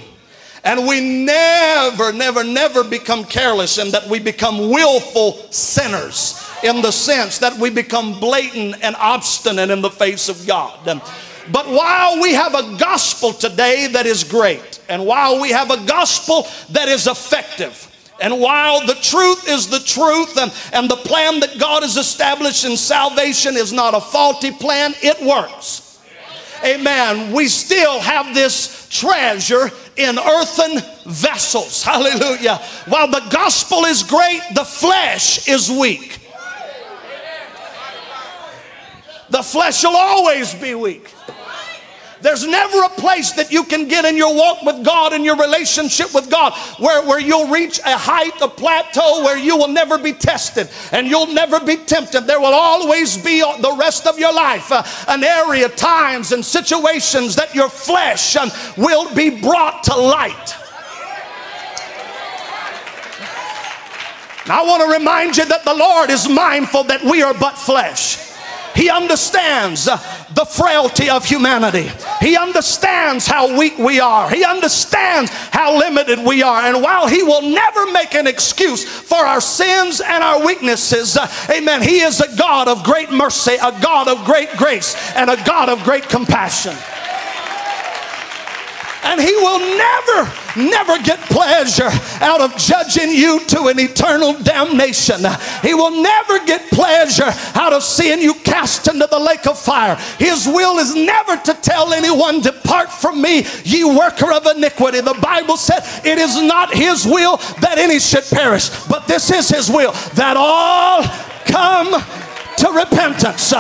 And 0.65 0.87
we 0.87 1.25
never, 1.25 2.13
never, 2.13 2.43
never 2.43 2.83
become 2.83 3.25
careless 3.25 3.77
in 3.79 3.91
that 3.91 4.09
we 4.09 4.19
become 4.19 4.71
willful 4.71 5.35
sinners 5.53 6.43
in 6.63 6.83
the 6.83 6.91
sense 6.91 7.39
that 7.39 7.57
we 7.59 7.71
become 7.71 8.19
blatant 8.19 8.83
and 8.83 8.97
obstinate 8.97 9.71
in 9.71 9.83
the 9.83 9.91
face 9.91 10.29
of 10.29 10.47
God. 10.47 10.85
But 11.53 11.67
while 11.67 12.21
we 12.21 12.35
have 12.35 12.55
a 12.55 12.77
gospel 12.77 13.33
today 13.33 13.89
that 13.89 14.07
is 14.07 14.25
great, 14.25 14.81
and 14.89 15.05
while 15.07 15.41
we 15.41 15.51
have 15.51 15.71
a 15.71 15.85
gospel 15.87 16.47
that 16.71 16.89
is 16.89 17.07
effective, 17.07 17.85
and 18.21 18.41
while 18.41 18.85
the 18.87 18.95
truth 18.95 19.49
is 19.49 19.69
the 19.69 19.79
truth 19.81 20.37
and, 20.37 20.53
and 20.73 20.91
the 20.91 20.97
plan 20.97 21.41
that 21.41 21.59
God 21.59 21.83
has 21.83 21.97
established 21.97 22.65
in 22.65 22.77
salvation 22.77 23.57
is 23.57 23.73
not 23.73 23.95
a 23.95 24.01
faulty 24.01 24.51
plan, 24.51 24.95
it 25.03 25.21
works 25.25 25.89
amen, 26.65 27.33
we 27.33 27.49
still 27.49 28.01
have 28.01 28.35
this 28.35 28.89
treasure 28.91 29.71
in 29.97 30.19
earthen 30.19 30.81
vessels. 31.07 31.83
Hallelujah. 31.85 32.57
While 32.87 33.09
the 33.09 33.23
gospel 33.31 33.85
is 33.85 34.03
great, 34.03 34.41
the 34.55 34.65
flesh 34.65 35.49
is 35.49 35.71
weak. 35.71 36.19
The 39.31 39.43
flesh 39.43 39.85
will 39.85 39.97
always 39.97 40.55
be 40.55 40.75
weak. 40.75 41.13
There's 42.21 42.47
never 42.47 42.83
a 42.83 42.89
place 42.91 43.33
that 43.33 43.53
you 43.53 43.65
can 43.65 43.87
get 43.89 44.05
in 44.05 44.17
your 44.17 44.35
walk 44.35 44.63
with 44.63 44.85
God 44.85 45.13
and 45.13 45.25
your 45.25 45.37
relationship 45.37 46.13
with 46.15 46.31
God 46.31 46.53
where, 46.79 47.07
where 47.07 47.21
you'll 47.21 47.49
reach 47.49 47.79
a 47.81 47.97
height, 47.97 48.41
a 48.41 48.49
plateau 48.49 49.23
where 49.25 49.39
you 49.39 49.57
will 49.57 49.69
never 49.69 49.99
be 49.99 50.13
tested 50.13 50.69
and 50.93 51.07
you'll 51.07 51.33
never 51.33 51.61
be 51.61 51.77
tempted. 51.77 52.23
There 52.23 52.41
will 52.41 52.55
always 52.55 53.17
be 53.17 53.41
the 53.41 53.77
rest 53.79 54.07
of 54.07 54.19
your 54.19 54.33
life 54.33 54.73
uh, 54.73 54.83
an 55.09 55.23
area, 55.23 55.69
times, 55.69 56.33
and 56.33 56.45
situations 56.45 57.37
that 57.37 57.55
your 57.55 57.69
flesh 57.69 58.37
um, 58.37 58.51
will 58.77 59.15
be 59.15 59.41
brought 59.41 59.85
to 59.85 59.95
light. 59.97 60.57
I 64.51 64.65
want 64.65 64.83
to 64.83 64.99
remind 64.99 65.37
you 65.37 65.45
that 65.45 65.65
the 65.65 65.75
Lord 65.75 66.09
is 66.11 66.29
mindful 66.29 66.85
that 66.85 67.03
we 67.03 67.23
are 67.23 67.35
but 67.35 67.59
flesh. 67.59 68.19
He 68.75 68.89
understands 68.89 69.89
the 70.39 70.45
frailty 70.45 71.11
of 71.11 71.25
humanity. 71.25 71.91
He 72.21 72.37
understands 72.37 73.27
how 73.27 73.59
weak 73.59 73.77
we 73.77 73.99
are. 73.99 74.31
He 74.31 74.45
understands 74.45 75.33
how 75.33 75.77
limited 75.77 76.21
we 76.21 76.45
are. 76.45 76.63
And 76.63 76.81
while 76.81 77.09
He 77.09 77.25
will 77.25 77.43
never 77.43 77.91
make 77.91 78.15
an 78.15 78.29
excuse 78.29 78.85
for 78.85 79.19
our 79.19 79.41
sins 79.41 80.01
and 80.01 80.23
our 80.23 80.47
weaknesses, 80.47 81.17
uh, 81.17 81.29
amen, 81.51 81.83
He 81.83 82.03
is 82.03 82.21
a 82.21 82.37
God 82.37 82.69
of 82.69 82.85
great 82.85 83.11
mercy, 83.11 83.55
a 83.55 83.77
God 83.83 84.07
of 84.07 84.25
great 84.25 84.51
grace, 84.57 84.95
and 85.17 85.29
a 85.29 85.45
God 85.45 85.69
of 85.69 85.83
great 85.83 86.09
compassion 86.09 86.77
and 89.03 89.21
he 89.21 89.35
will 89.37 89.59
never, 89.59 90.33
never 90.57 91.03
get 91.03 91.19
pleasure 91.31 91.89
out 92.21 92.41
of 92.41 92.57
judging 92.57 93.11
you 93.11 93.41
to 93.47 93.67
an 93.69 93.79
eternal 93.79 94.35
damnation. 94.43 95.21
He 95.63 95.75
will 95.75 96.03
never 96.03 96.45
get 96.45 96.71
pleasure 96.71 97.31
out 97.55 97.73
of 97.73 97.83
seeing 97.83 98.21
you 98.21 98.35
cast 98.35 98.89
into 98.89 99.07
the 99.07 99.19
lake 99.19 99.47
of 99.47 99.59
fire. 99.59 99.97
His 100.19 100.47
will 100.47 100.79
is 100.79 100.95
never 100.95 101.37
to 101.37 101.55
tell 101.55 101.93
anyone, 101.93 102.41
Depart 102.41 102.91
from 102.91 103.21
me, 103.23 103.47
ye 103.65 103.85
worker 103.85 104.33
of 104.33 104.47
iniquity. 104.47 105.01
The 105.01 105.19
Bible 105.21 105.57
said 105.57 105.81
it 106.05 106.19
is 106.19 106.41
not 106.41 106.75
his 106.75 107.05
will 107.07 107.37
that 107.61 107.79
any 107.79 107.99
should 107.99 108.25
perish, 108.25 108.71
but 108.87 109.07
this 109.07 109.31
is 109.31 109.49
his 109.49 109.71
will 109.71 109.93
that 110.15 110.37
all 110.37 111.03
come 111.45 112.03
to 112.57 112.71
repentance. 112.73 113.53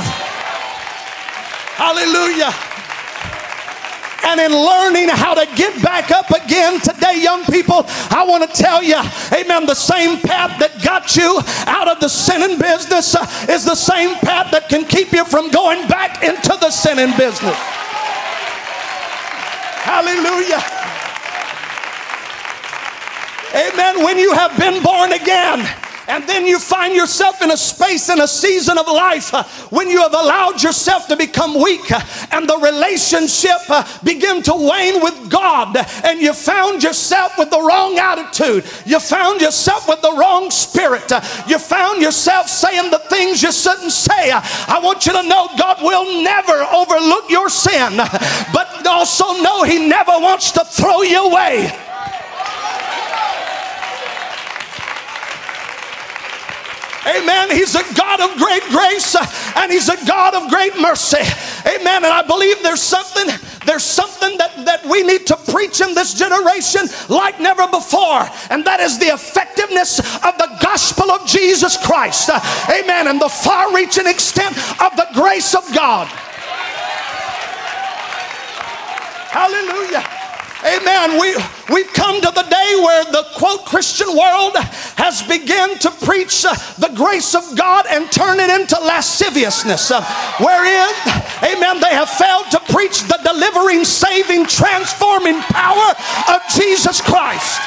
Hallelujah 1.76 2.77
and 4.24 4.40
in 4.40 4.52
learning 4.52 5.08
how 5.08 5.34
to 5.34 5.46
get 5.54 5.82
back 5.82 6.10
up 6.10 6.30
again 6.30 6.80
today, 6.80 7.22
young 7.22 7.44
people, 7.44 7.84
I 8.10 8.24
want 8.28 8.48
to 8.48 8.50
tell 8.50 8.82
you, 8.82 8.98
amen, 9.32 9.66
the 9.66 9.74
same 9.74 10.20
path 10.20 10.58
that 10.60 10.82
got 10.82 11.16
you 11.16 11.40
out 11.66 11.88
of 11.88 12.00
the 12.00 12.08
sinning 12.08 12.58
business 12.58 13.14
uh, 13.14 13.26
is 13.48 13.64
the 13.64 13.74
same 13.74 14.16
path 14.16 14.50
that 14.52 14.68
can 14.68 14.84
keep 14.84 15.12
you 15.12 15.24
from 15.24 15.50
going 15.50 15.86
back 15.88 16.22
into 16.22 16.56
the 16.60 16.70
sinning 16.70 17.16
business. 17.16 17.56
Hallelujah. 19.86 20.60
Amen. 23.54 24.04
When 24.04 24.18
you 24.18 24.32
have 24.34 24.56
been 24.58 24.82
born 24.82 25.12
again, 25.12 25.66
and 26.08 26.26
then 26.26 26.46
you 26.46 26.58
find 26.58 26.94
yourself 26.94 27.42
in 27.42 27.50
a 27.50 27.56
space 27.56 28.08
in 28.08 28.20
a 28.20 28.26
season 28.26 28.78
of 28.78 28.86
life 28.86 29.32
uh, 29.34 29.44
when 29.70 29.88
you 29.88 30.00
have 30.00 30.14
allowed 30.14 30.62
yourself 30.62 31.06
to 31.06 31.16
become 31.16 31.54
weak 31.62 31.92
uh, 31.92 32.00
and 32.32 32.48
the 32.48 32.56
relationship 32.56 33.58
uh, 33.68 33.84
begin 34.02 34.42
to 34.42 34.54
wane 34.54 35.02
with 35.02 35.30
God 35.30 35.76
and 36.04 36.20
you 36.20 36.32
found 36.32 36.82
yourself 36.82 37.36
with 37.38 37.50
the 37.50 37.60
wrong 37.60 37.98
attitude. 37.98 38.64
You 38.86 38.98
found 38.98 39.40
yourself 39.40 39.86
with 39.86 40.00
the 40.00 40.12
wrong 40.12 40.50
spirit. 40.50 41.12
You 41.46 41.58
found 41.58 42.00
yourself 42.00 42.48
saying 42.48 42.90
the 42.90 43.00
things 43.10 43.42
you 43.42 43.52
shouldn't 43.52 43.92
say. 43.92 44.32
I 44.32 44.80
want 44.82 45.04
you 45.06 45.12
to 45.12 45.22
know 45.22 45.48
God 45.58 45.82
will 45.82 46.22
never 46.22 46.64
overlook 46.72 47.30
your 47.30 47.50
sin 47.50 47.96
but 48.52 48.86
also 48.86 49.42
know 49.42 49.62
he 49.62 49.86
never 49.88 50.12
wants 50.12 50.52
to 50.52 50.64
throw 50.64 51.02
you 51.02 51.24
away 51.24 51.87
Amen. 57.08 57.50
He's 57.50 57.74
a 57.74 57.82
God 57.94 58.20
of 58.20 58.36
great 58.36 58.62
grace 58.70 59.14
uh, 59.14 59.24
and 59.56 59.72
He's 59.72 59.88
a 59.88 59.96
God 60.06 60.34
of 60.34 60.50
great 60.50 60.76
mercy. 60.78 61.24
Amen. 61.64 62.04
And 62.04 62.12
I 62.12 62.22
believe 62.26 62.62
there's 62.62 62.82
something, 62.82 63.26
there's 63.64 63.84
something 63.84 64.36
that, 64.38 64.64
that 64.66 64.84
we 64.84 65.02
need 65.02 65.26
to 65.28 65.36
preach 65.50 65.80
in 65.80 65.94
this 65.94 66.14
generation 66.14 66.82
like 67.08 67.40
never 67.40 67.66
before. 67.68 68.28
And 68.50 68.64
that 68.64 68.80
is 68.80 68.98
the 68.98 69.06
effectiveness 69.06 70.00
of 70.00 70.36
the 70.36 70.50
gospel 70.60 71.10
of 71.10 71.26
Jesus 71.26 71.76
Christ. 71.78 72.30
Uh, 72.30 72.40
amen. 72.68 73.08
And 73.08 73.20
the 73.20 73.28
far 73.28 73.74
reaching 73.74 74.06
extent 74.06 74.56
of 74.82 74.94
the 74.96 75.06
grace 75.14 75.54
of 75.54 75.64
God. 75.74 76.08
Hallelujah. 79.28 80.17
Amen. 80.64 81.20
We, 81.20 81.36
we've 81.72 81.92
come 81.92 82.20
to 82.20 82.32
the 82.34 82.42
day 82.42 82.74
where 82.82 83.04
the 83.04 83.24
quote 83.36 83.64
Christian 83.64 84.08
world 84.08 84.56
has 84.98 85.22
begun 85.22 85.78
to 85.78 85.90
preach 86.04 86.44
uh, 86.44 86.54
the 86.78 86.90
grace 86.96 87.36
of 87.36 87.56
God 87.56 87.86
and 87.88 88.10
turn 88.10 88.40
it 88.40 88.50
into 88.50 88.74
lasciviousness. 88.80 89.92
Uh, 89.92 90.02
wherein, 90.40 90.90
amen, 91.44 91.80
they 91.80 91.94
have 91.94 92.10
failed 92.10 92.50
to 92.50 92.60
preach 92.72 93.02
the 93.02 93.18
delivering, 93.22 93.84
saving, 93.84 94.46
transforming 94.46 95.38
power 95.42 95.94
of 96.34 96.40
Jesus 96.50 97.00
Christ. 97.00 97.60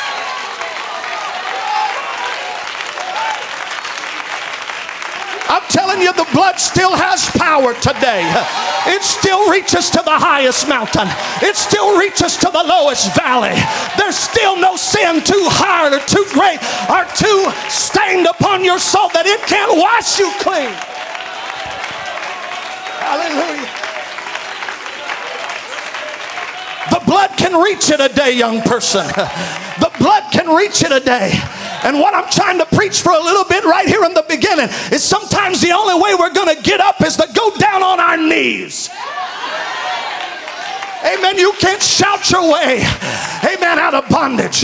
I'm 5.52 5.68
telling 5.68 6.00
you, 6.00 6.14
the 6.14 6.28
blood 6.32 6.56
still 6.64 6.96
has 6.96 7.28
power 7.36 7.76
today. 7.84 8.24
It 8.88 9.04
still 9.04 9.52
reaches 9.52 9.92
to 9.92 10.00
the 10.00 10.16
highest 10.16 10.70
mountain, 10.72 11.12
it 11.44 11.60
still 11.60 12.00
reaches 12.00 12.38
to 12.40 12.48
the 12.48 12.64
lowest 12.64 13.12
valley. 13.20 13.60
There's 14.00 14.16
still 14.16 14.56
no 14.56 14.80
sin 14.80 15.20
too 15.20 15.44
hard 15.52 15.92
or 15.92 16.00
too 16.08 16.24
great 16.32 16.56
or 16.88 17.04
too 17.20 17.52
stained 17.68 18.32
upon 18.32 18.64
your 18.64 18.80
soul 18.80 19.12
that 19.12 19.28
it 19.28 19.44
can't 19.44 19.76
wash 19.76 20.24
you 20.24 20.32
clean. 20.40 20.72
Hallelujah. 23.04 23.68
The 26.96 27.04
blood 27.04 27.36
can 27.36 27.60
reach 27.60 27.92
it 27.92 28.00
a 28.00 28.08
day, 28.08 28.32
young 28.40 28.62
person. 28.62 29.06
The 29.84 29.92
blood 30.00 30.32
can 30.32 30.48
reach 30.56 30.82
it 30.82 30.96
a 30.96 31.04
day. 31.04 31.36
And 31.84 32.00
what 32.00 32.14
I'm 32.14 32.30
trying 32.30 32.60
to 32.60 32.66
preach 32.66 33.02
for 33.02 33.12
a 33.12 33.20
little 33.20 33.46
bit 33.46 33.64
right 33.64 33.88
here 33.88 34.04
in 34.04 34.14
the 34.14 34.26
beginning 34.28 34.70
is 34.92 35.04
sometimes 35.04 35.62
the 35.62 35.72
only 35.72 35.96
way 35.96 36.14
we're 36.16 36.34
going 36.34 36.56
to 36.56 36.62
get 36.62 36.80
up 36.80 37.02
is 37.02 37.18
to 37.18 37.28
go 37.34 37.52
down 37.58 37.84
on 37.84 38.00
our 38.00 38.18
knees. 38.18 38.90
Amen. 41.04 41.40
You 41.40 41.52
can't 41.54 41.82
shout 41.82 42.30
your 42.30 42.52
way, 42.52 42.86
amen, 43.44 43.80
out 43.80 43.96
of 43.96 44.08
bondage. 44.10 44.62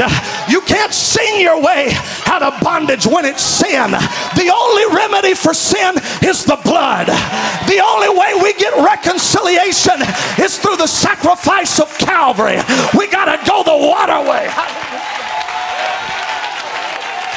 You 0.48 0.62
can't 0.62 0.94
sing 0.94 1.42
your 1.42 1.60
way 1.60 1.90
out 2.28 2.44
of 2.44 2.62
bondage 2.62 3.08
when 3.08 3.26
it's 3.26 3.42
sin. 3.42 3.90
The 3.92 4.54
only 4.54 4.96
remedy 4.96 5.34
for 5.34 5.56
sin 5.56 5.96
is 6.22 6.46
the 6.46 6.60
blood. 6.64 7.08
The 7.08 7.82
only 7.84 8.10
way 8.10 8.40
we 8.42 8.54
get 8.54 8.74
reconciliation 8.78 10.00
is 10.38 10.60
through 10.60 10.78
the 10.78 10.88
sacrifice 10.88 11.80
of 11.80 11.90
Calvary. 11.98 12.58
We 12.96 13.10
got 13.10 13.26
to 13.26 13.50
go 13.50 13.64
the 13.64 13.76
waterway. 13.76 14.48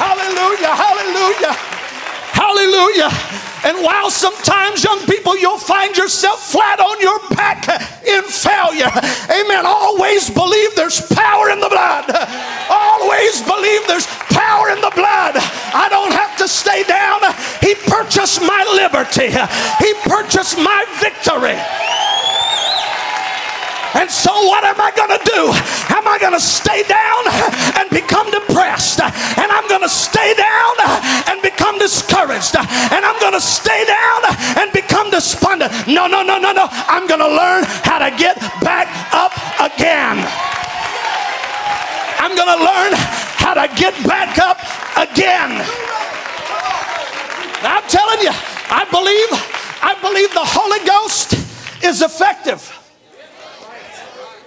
Hallelujah, 0.00 0.72
hallelujah, 0.72 1.52
hallelujah. 2.32 3.12
And 3.68 3.84
while 3.84 4.08
sometimes, 4.10 4.82
young 4.82 5.04
people, 5.04 5.36
you'll 5.36 5.58
find 5.58 5.94
yourself 5.94 6.40
flat 6.40 6.80
on 6.80 6.98
your 7.04 7.20
back 7.36 7.68
in 8.08 8.24
failure, 8.24 8.88
amen. 9.28 9.66
Always 9.66 10.30
believe 10.30 10.74
there's 10.74 11.04
power 11.12 11.50
in 11.50 11.60
the 11.60 11.68
blood. 11.68 12.08
Always 12.70 13.42
believe 13.42 13.86
there's 13.86 14.06
power 14.32 14.70
in 14.70 14.80
the 14.80 14.92
blood. 14.96 15.36
I 15.36 15.88
don't 15.90 16.12
have 16.12 16.34
to 16.38 16.48
stay 16.48 16.82
down. 16.84 17.20
He 17.60 17.74
purchased 17.84 18.40
my 18.40 18.64
liberty, 18.72 19.28
He 19.84 19.92
purchased 20.08 20.56
my 20.56 20.80
victory. 20.96 21.60
And 23.94 24.10
so, 24.10 24.30
what 24.46 24.62
am 24.62 24.78
I 24.78 24.94
going 24.94 25.10
to 25.10 25.22
do? 25.26 25.50
Am 25.90 26.06
I 26.06 26.18
going 26.20 26.32
to 26.32 26.40
stay 26.40 26.86
down 26.86 27.22
and 27.74 27.90
become 27.90 28.30
depressed? 28.30 29.02
And 29.02 29.50
I'm 29.50 29.66
going 29.66 29.82
to 29.82 29.90
stay 29.90 30.34
down 30.34 30.74
and 31.26 31.42
become 31.42 31.78
discouraged? 31.78 32.54
And 32.54 33.02
I'm 33.02 33.18
going 33.18 33.34
to 33.34 33.42
stay 33.42 33.84
down 33.86 34.20
and 34.62 34.70
become 34.72 35.10
despondent? 35.10 35.72
No, 35.88 36.06
no, 36.06 36.22
no, 36.22 36.38
no, 36.38 36.52
no. 36.52 36.68
I'm 36.70 37.06
going 37.06 37.20
to 37.20 37.28
learn 37.28 37.64
how 37.82 37.98
to 37.98 38.14
get 38.16 38.38
back 38.62 38.86
up 39.10 39.34
again. 39.58 40.22
I'm 42.22 42.36
going 42.38 42.52
to 42.52 42.62
learn 42.62 42.92
how 43.42 43.54
to 43.54 43.66
get 43.74 43.94
back 44.06 44.38
up 44.38 44.58
again. 44.94 45.66
I'm 47.66 47.82
telling 47.90 48.22
you, 48.22 48.30
I 48.70 48.86
believe, 48.90 49.28
I 49.82 49.98
believe 50.00 50.32
the 50.32 50.46
Holy 50.46 50.78
Ghost 50.86 51.34
is 51.82 52.02
effective. 52.02 52.79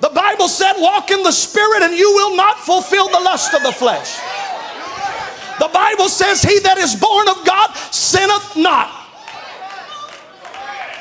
The 0.04 0.10
Bible 0.10 0.50
said, 0.50 0.74
Walk 0.80 1.12
in 1.12 1.24
the 1.24 1.32
Spirit, 1.32 1.82
and 1.82 1.98
you 1.98 2.12
will 2.12 2.36
not 2.36 2.60
fulfill 2.60 3.08
the 3.08 3.22
lust 3.22 3.54
of 3.54 3.64
the 3.64 3.72
flesh. 3.72 4.20
The 5.60 5.70
Bible 5.70 6.10
says, 6.10 6.44
He 6.44 6.60
that 6.60 6.78
is 6.78 6.94
born 6.94 7.30
of 7.30 7.46
God 7.46 7.74
sinneth 7.90 8.58
not. 8.58 8.92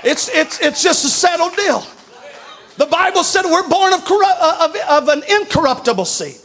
It's, 0.04 0.28
it's, 0.28 0.60
it's 0.60 0.84
just 0.84 1.04
a 1.04 1.08
settled 1.08 1.56
deal. 1.56 1.84
The 2.76 2.86
Bible 2.86 3.24
said 3.24 3.44
we're 3.44 3.68
born 3.68 3.92
of, 3.92 4.04
uh, 4.08 4.68
of, 4.70 4.76
of 4.76 5.08
an 5.08 5.24
incorruptible 5.28 6.04
seed. 6.04 6.38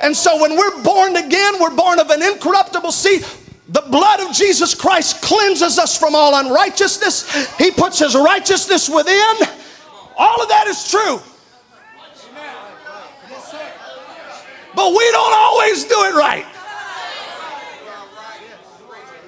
And 0.00 0.16
so 0.16 0.40
when 0.40 0.56
we're 0.56 0.82
born 0.82 1.16
again, 1.16 1.60
we're 1.60 1.76
born 1.76 2.00
of 2.00 2.08
an 2.08 2.22
incorruptible 2.22 2.92
seed. 2.92 3.26
The 3.68 3.84
blood 3.90 4.20
of 4.20 4.32
Jesus 4.32 4.74
Christ 4.74 5.20
cleanses 5.20 5.78
us 5.78 5.98
from 5.98 6.14
all 6.14 6.34
unrighteousness. 6.34 7.54
He 7.58 7.70
puts 7.70 7.98
His 7.98 8.14
righteousness 8.14 8.88
within. 8.88 9.36
All 10.16 10.42
of 10.42 10.48
that 10.48 10.64
is 10.66 10.90
true. 10.90 11.20
But 14.74 14.90
we 14.90 15.10
don't 15.10 15.34
always 15.34 15.84
do 15.84 15.96
it 16.04 16.14
right. 16.14 16.46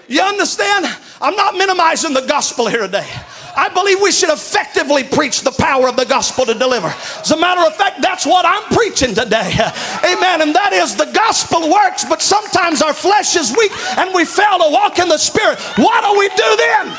You 0.08 0.22
understand? 0.22 0.86
I'm 1.20 1.34
not 1.34 1.54
minimizing 1.54 2.12
the 2.12 2.26
gospel 2.26 2.68
here 2.68 2.82
today. 2.82 3.08
I 3.56 3.70
believe 3.70 4.02
we 4.02 4.12
should 4.12 4.28
effectively 4.28 5.02
preach 5.02 5.40
the 5.40 5.50
power 5.50 5.88
of 5.88 5.96
the 5.96 6.04
gospel 6.04 6.44
to 6.44 6.52
deliver. 6.52 6.88
As 6.88 7.30
a 7.30 7.36
matter 7.36 7.64
of 7.64 7.74
fact, 7.74 8.02
that's 8.02 8.26
what 8.26 8.44
I'm 8.44 8.62
preaching 8.76 9.14
today. 9.14 9.48
Amen. 10.04 10.44
And 10.44 10.54
that 10.54 10.76
is 10.76 10.94
the 10.94 11.08
gospel 11.10 11.72
works, 11.72 12.04
but 12.04 12.20
sometimes 12.20 12.82
our 12.82 12.92
flesh 12.92 13.34
is 13.34 13.56
weak 13.56 13.72
and 13.96 14.12
we 14.12 14.26
fail 14.26 14.60
to 14.60 14.68
walk 14.68 14.98
in 15.00 15.08
the 15.08 15.16
spirit. 15.16 15.58
What 15.80 16.04
do 16.04 16.12
we 16.20 16.28
do 16.36 16.50
then? 16.60 16.92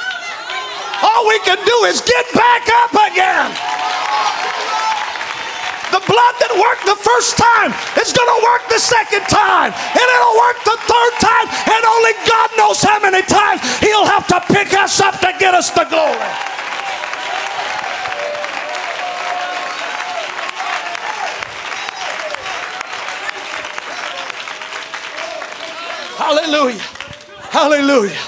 All 1.06 1.28
we 1.30 1.38
can 1.46 1.62
do 1.62 1.78
is 1.86 2.02
get 2.02 2.26
back 2.34 2.66
up 2.82 2.92
again. 3.14 3.54
The 5.92 6.04
blood 6.04 6.36
that 6.44 6.52
worked 6.56 6.84
the 6.84 7.00
first 7.00 7.38
time 7.40 7.72
is 8.00 8.12
going 8.12 8.28
to 8.28 8.40
work 8.44 8.68
the 8.68 8.80
second 8.80 9.24
time. 9.32 9.72
And 9.72 10.06
it'll 10.06 10.38
work 10.40 10.60
the 10.68 10.78
third 10.84 11.14
time. 11.24 11.48
And 11.48 11.82
only 11.86 12.14
God 12.28 12.50
knows 12.58 12.84
how 12.84 13.00
many 13.00 13.24
times 13.24 13.64
He'll 13.80 14.06
have 14.06 14.28
to 14.28 14.40
pick 14.52 14.74
us 14.74 15.00
up 15.00 15.20
to 15.22 15.34
get 15.40 15.54
us 15.54 15.72
the 15.72 15.86
glory. 15.86 16.32
Hallelujah. 26.18 26.82
Hallelujah. 27.50 28.20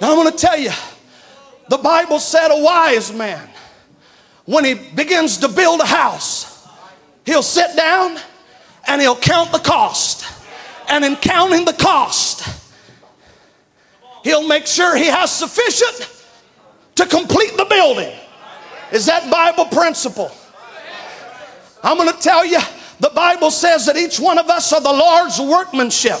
Now 0.00 0.12
I'm 0.12 0.16
going 0.16 0.30
to 0.30 0.38
tell 0.38 0.58
you 0.58 0.70
the 1.68 1.78
Bible 1.78 2.18
said 2.18 2.48
a 2.48 2.62
wise 2.62 3.12
man, 3.12 3.48
when 4.44 4.64
he 4.64 4.74
begins 4.74 5.38
to 5.38 5.48
build 5.48 5.80
a 5.80 5.86
house, 5.86 6.33
He'll 7.24 7.42
sit 7.42 7.76
down 7.76 8.18
and 8.86 9.00
he'll 9.00 9.16
count 9.16 9.52
the 9.52 9.58
cost. 9.58 10.26
And 10.88 11.04
in 11.04 11.16
counting 11.16 11.64
the 11.64 11.72
cost, 11.72 12.46
he'll 14.22 14.46
make 14.46 14.66
sure 14.66 14.96
he 14.96 15.06
has 15.06 15.30
sufficient 15.32 16.10
to 16.96 17.06
complete 17.06 17.56
the 17.56 17.64
building. 17.64 18.12
Is 18.92 19.06
that 19.06 19.30
Bible 19.30 19.66
principle? 19.66 20.30
I'm 21.82 21.96
going 21.96 22.12
to 22.12 22.20
tell 22.20 22.44
you, 22.44 22.60
the 23.00 23.10
Bible 23.10 23.50
says 23.50 23.86
that 23.86 23.96
each 23.96 24.20
one 24.20 24.38
of 24.38 24.48
us 24.48 24.72
are 24.72 24.80
the 24.80 24.92
Lord's 24.92 25.40
workmanship. 25.40 26.20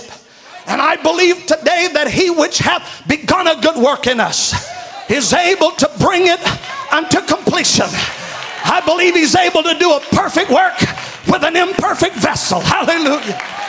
And 0.66 0.80
I 0.80 0.96
believe 0.96 1.46
today 1.46 1.88
that 1.92 2.10
he 2.10 2.30
which 2.30 2.58
hath 2.58 3.06
begun 3.06 3.46
a 3.46 3.60
good 3.60 3.76
work 3.76 4.06
in 4.06 4.18
us 4.18 4.54
is 5.10 5.32
able 5.32 5.70
to 5.72 5.90
bring 6.00 6.26
it 6.26 6.40
unto 6.92 7.20
completion. 7.22 7.86
I 8.64 8.80
believe 8.84 9.14
he's 9.14 9.36
able 9.36 9.62
to 9.62 9.78
do 9.78 9.92
a 9.92 10.00
perfect 10.00 10.50
work 10.50 10.78
with 11.28 11.44
an 11.44 11.56
imperfect 11.56 12.16
vessel. 12.16 12.60
Hallelujah. 12.60 13.63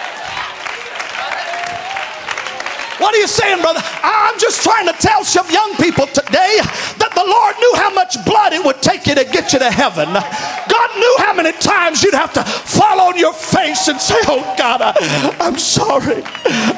What 2.98 3.14
are 3.14 3.18
you 3.18 3.28
saying, 3.28 3.62
brother? 3.62 3.82
I'm 4.04 4.40
just 4.40 4.64
trying 4.64 4.88
to 4.88 4.94
tell 4.94 5.24
some 5.24 5.50
young 5.52 5.76
people 5.76 6.08
today 6.08 6.60
that 7.00 7.12
the 7.12 7.26
Lord 7.28 7.56
knew 7.60 7.74
how 7.76 7.92
much 7.92 8.16
blood 8.24 8.54
it 8.54 8.64
would 8.64 8.82
take 8.82 9.08
you 9.08 9.16
to 9.16 9.26
get 9.26 9.52
you 9.52 9.60
to 9.60 9.72
heaven. 9.72 10.08
God 10.12 10.90
knew 10.96 11.16
how 11.20 11.34
many 11.34 11.52
times 11.60 12.04
you'd 12.04 12.14
have 12.14 12.32
to 12.34 12.44
fall 12.44 13.02
on 13.02 13.18
your 13.18 13.34
face 13.34 13.88
and 13.88 14.00
say, 14.00 14.16
Oh 14.28 14.44
God, 14.58 14.82
I, 14.82 14.96
am 15.40 15.58
sorry. 15.58 16.24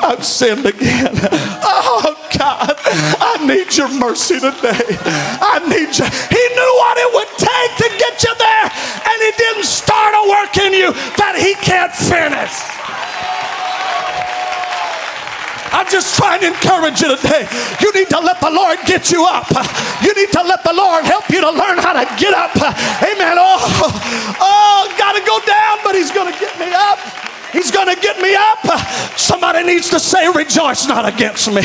I've 0.01 0.25
sinned 0.25 0.65
again. 0.65 1.13
Oh 1.69 2.15
God, 2.37 2.73
I 3.21 3.45
need 3.45 3.75
your 3.77 3.89
mercy 3.89 4.39
today. 4.39 4.97
I 5.41 5.61
need 5.69 5.93
you. 5.93 6.05
He 6.05 6.43
knew 6.55 6.71
what 6.81 6.97
it 6.97 7.09
would 7.13 7.31
take 7.37 7.71
to 7.77 7.87
get 7.97 8.23
you 8.23 8.33
there, 8.37 8.67
and 9.05 9.17
He 9.21 9.31
didn't 9.37 9.65
start 9.65 10.13
a 10.17 10.29
work 10.29 10.57
in 10.57 10.73
you 10.73 10.93
that 11.17 11.35
He 11.37 11.53
can't 11.61 11.93
finish. 11.93 12.86
I'm 15.71 15.87
just 15.89 16.15
trying 16.15 16.41
to 16.41 16.47
encourage 16.47 17.01
you 17.01 17.15
today. 17.15 17.47
You 17.81 17.91
need 17.93 18.09
to 18.09 18.19
let 18.19 18.39
the 18.39 18.51
Lord 18.51 18.79
get 18.85 19.11
you 19.11 19.25
up. 19.25 19.49
You 20.01 20.13
need 20.13 20.31
to 20.31 20.43
let 20.43 20.63
the 20.63 20.73
Lord 20.73 21.03
help 21.05 21.29
you 21.29 21.41
to 21.41 21.51
learn 21.51 21.77
how 21.77 21.93
to 21.93 22.05
get 22.19 22.33
up. 22.33 22.55
Amen. 23.03 23.35
Oh, 23.39 24.37
oh, 24.39 24.95
got 24.97 25.13
to 25.13 25.23
go 25.25 25.39
down, 25.45 25.79
but 25.83 25.95
He's 25.95 26.11
to 26.31 26.39
get 26.39 26.59
me 26.59 26.71
up. 26.73 26.99
He's 27.51 27.71
going 27.71 27.87
to 27.87 27.99
get 27.99 28.21
me 28.21 28.35
up. 28.35 28.59
Somebody 29.17 29.63
needs 29.63 29.89
to 29.89 29.99
say, 29.99 30.27
Rejoice 30.31 30.87
not 30.87 31.07
against 31.07 31.47
me. 31.47 31.61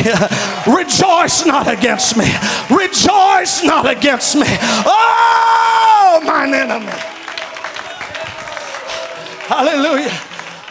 Rejoice 0.67 1.45
not 1.45 1.67
against 1.67 2.17
me. 2.17 2.25
Rejoice 2.69 3.63
not 3.63 3.89
against 3.89 4.35
me. 4.35 4.47
Oh, 4.85 6.21
mine 6.25 6.53
enemy. 6.53 6.91
Hallelujah. 9.45 10.17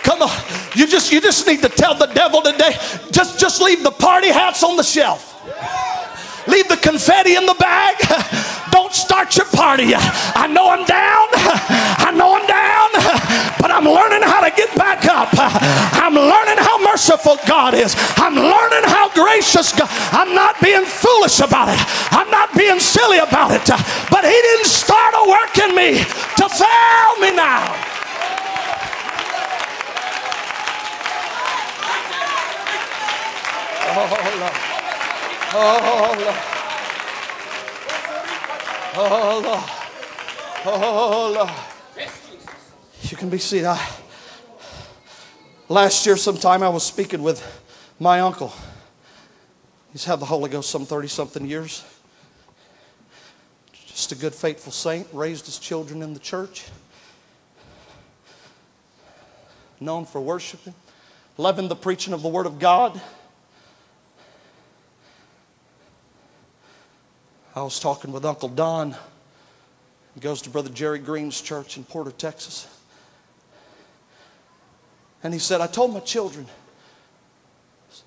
Come 0.02 0.22
on. 0.22 0.61
You 0.74 0.86
just 0.86 1.12
you 1.12 1.20
just 1.20 1.46
need 1.46 1.60
to 1.62 1.68
tell 1.68 1.94
the 1.94 2.06
devil 2.06 2.40
today, 2.40 2.76
just 3.10 3.38
just 3.38 3.60
leave 3.60 3.82
the 3.82 3.90
party 3.90 4.28
hats 4.28 4.62
on 4.62 4.76
the 4.76 4.82
shelf. 4.82 5.32
Leave 6.48 6.68
the 6.68 6.76
confetti 6.76 7.36
in 7.36 7.46
the 7.46 7.54
bag. 7.54 7.96
Don't 8.72 8.92
start 8.92 9.36
your 9.36 9.46
party. 9.46 9.92
I 9.94 10.48
know 10.48 10.70
I'm 10.70 10.84
down. 10.86 11.28
I 12.02 12.10
know 12.10 12.34
I'm 12.34 12.46
down, 12.48 12.88
but 13.60 13.70
I'm 13.70 13.84
learning 13.84 14.22
how 14.26 14.40
to 14.40 14.50
get 14.56 14.74
back 14.74 15.04
up. 15.04 15.28
I'm 15.36 16.14
learning 16.14 16.58
how 16.58 16.82
merciful 16.82 17.36
God 17.46 17.74
is. 17.74 17.94
I'm 18.16 18.34
learning 18.34 18.84
how 18.88 19.12
gracious 19.12 19.72
God. 19.72 19.88
I'm 20.10 20.34
not 20.34 20.60
being 20.60 20.84
foolish 20.84 21.40
about 21.40 21.68
it. 21.68 21.78
I'm 22.10 22.30
not 22.30 22.56
being 22.56 22.80
silly 22.80 23.18
about 23.18 23.52
it. 23.52 23.68
But 24.10 24.24
He 24.24 24.34
didn't 24.34 24.66
start 24.66 25.14
a 25.14 25.28
work 25.28 25.54
in 25.58 25.76
me 25.76 26.02
to 26.40 26.48
fail 26.48 27.12
me 27.20 27.36
now. 27.36 28.01
Oh, 33.94 34.08
Lord. 34.40 34.52
Oh, 35.54 36.14
Lord. 36.18 36.36
Oh, 38.94 39.40
Lord. 39.44 39.70
Oh, 40.64 41.32
Lord. 41.34 41.50
You 43.02 43.16
can 43.18 43.28
be 43.28 43.36
seated. 43.36 43.66
I, 43.66 43.86
last 45.68 46.06
year, 46.06 46.16
sometime, 46.16 46.62
I 46.62 46.70
was 46.70 46.84
speaking 46.84 47.22
with 47.22 47.42
my 48.00 48.20
uncle. 48.20 48.54
He's 49.92 50.06
had 50.06 50.20
the 50.20 50.24
Holy 50.24 50.48
Ghost 50.48 50.70
some 50.70 50.86
30 50.86 51.08
something 51.08 51.44
years. 51.44 51.84
Just 53.88 54.10
a 54.12 54.14
good, 54.14 54.34
faithful 54.34 54.72
saint, 54.72 55.06
raised 55.12 55.44
his 55.44 55.58
children 55.58 56.00
in 56.00 56.14
the 56.14 56.20
church, 56.20 56.64
known 59.80 60.06
for 60.06 60.22
worshiping, 60.22 60.72
loving 61.36 61.68
the 61.68 61.76
preaching 61.76 62.14
of 62.14 62.22
the 62.22 62.28
Word 62.28 62.46
of 62.46 62.58
God. 62.58 62.98
I 67.54 67.62
was 67.62 67.78
talking 67.78 68.12
with 68.12 68.24
Uncle 68.24 68.48
Don. 68.48 68.94
He 70.14 70.20
goes 70.20 70.42
to 70.42 70.50
Brother 70.50 70.70
Jerry 70.70 70.98
Green's 70.98 71.40
church 71.40 71.76
in 71.76 71.84
Porter, 71.84 72.10
Texas. 72.10 72.66
And 75.22 75.32
he 75.32 75.40
said, 75.40 75.60
I 75.60 75.66
told 75.66 75.92
my 75.92 76.00
children 76.00 76.46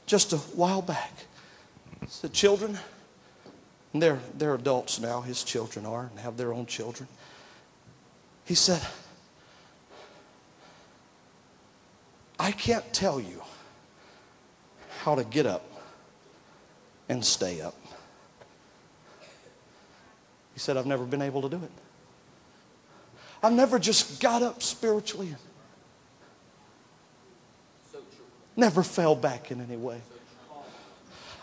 just 0.06 0.34
a 0.34 0.38
while 0.38 0.82
back, 0.82 1.12
I 2.02 2.08
said, 2.08 2.34
Children, 2.34 2.78
and 3.94 4.02
they're, 4.02 4.20
they're 4.38 4.56
adults 4.56 5.00
now, 5.00 5.22
his 5.22 5.44
children 5.44 5.86
are, 5.86 6.10
and 6.12 6.20
have 6.20 6.38
their 6.38 6.54
own 6.54 6.66
children. 6.66 7.08
He 8.46 8.56
said, 8.56 8.82
I 12.40 12.52
can't 12.52 12.92
tell 12.94 13.20
you 13.20 13.42
how 15.00 15.16
to 15.16 15.24
get 15.24 15.46
up 15.46 15.64
and 17.08 17.24
stay 17.24 17.62
up. 17.62 17.76
He 20.56 20.60
said, 20.60 20.78
I've 20.78 20.86
never 20.86 21.04
been 21.04 21.22
able 21.22 21.42
to 21.44 21.50
do 21.50 21.58
it. 21.58 21.72
I've 23.44 23.54
never 23.54 23.78
just 23.78 24.22
got 24.22 24.42
up 24.42 24.64
spiritually 24.64 25.28
and 25.28 25.38
never 28.56 28.82
fell 28.82 29.16
back 29.16 29.52
in 29.52 29.62
any 29.62 29.76
way. 29.76 30.02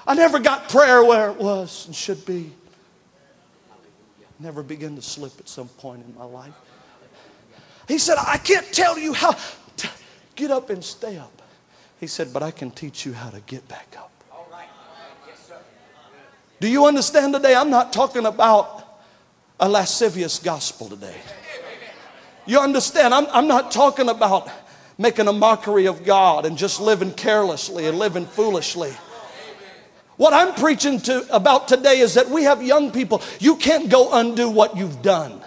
I 0.07 0.14
never 0.14 0.40
got 0.40 0.70
prayer 0.70 1.05
where 1.05 1.31
it 1.31 1.37
was 1.37 1.87
and 1.87 1.94
should 1.94 2.25
be. 2.25 2.53
Never 4.40 4.62
began 4.62 4.96
to 4.96 5.03
slip 5.03 5.38
at 5.38 5.48
some 5.48 5.68
point 5.68 6.05
in 6.05 6.14
my 6.16 6.25
life. 6.25 6.55
He 7.87 7.98
said, 7.98 8.16
I 8.18 8.38
can't 8.38 8.66
tell 8.72 8.98
you 8.98 9.12
how 9.12 9.37
to 9.77 9.90
get 10.37 10.51
up 10.51 10.70
and 10.70 10.83
stay 10.83 11.18
up. 11.18 11.42
He 12.01 12.07
said, 12.07 12.33
but 12.33 12.42
I 12.42 12.51
can 12.51 12.70
teach 12.70 13.05
you 13.05 13.12
how 13.12 13.29
to 13.29 13.40
get 13.40 13.68
back 13.68 13.94
up. 13.98 14.11
Do 16.61 16.68
you 16.68 16.87
understand 16.87 17.35
today? 17.35 17.55
I'm 17.55 17.70
not 17.70 17.92
talking 17.92 18.25
about 18.25 18.81
a 19.62 19.68
lascivious 19.68 20.40
gospel 20.40 20.88
today. 20.88 21.14
You 22.46 22.59
understand? 22.59 23.14
I'm, 23.14 23.27
I'm 23.31 23.46
not 23.46 23.70
talking 23.70 24.09
about 24.09 24.51
making 24.98 25.29
a 25.29 25.33
mockery 25.33 25.87
of 25.87 26.05
God 26.05 26.44
and 26.44 26.59
just 26.59 26.81
living 26.81 27.12
carelessly 27.12 27.87
and 27.87 27.96
living 27.96 28.27
foolishly. 28.27 28.92
What 30.16 30.33
I'm 30.33 30.53
preaching 30.55 30.98
to 31.03 31.35
about 31.35 31.68
today 31.68 32.01
is 32.01 32.14
that 32.14 32.29
we 32.29 32.42
have 32.42 32.61
young 32.61 32.90
people. 32.90 33.22
You 33.38 33.55
can't 33.55 33.88
go 33.88 34.12
undo 34.12 34.51
what 34.51 34.77
you've 34.77 35.01
done. 35.01 35.40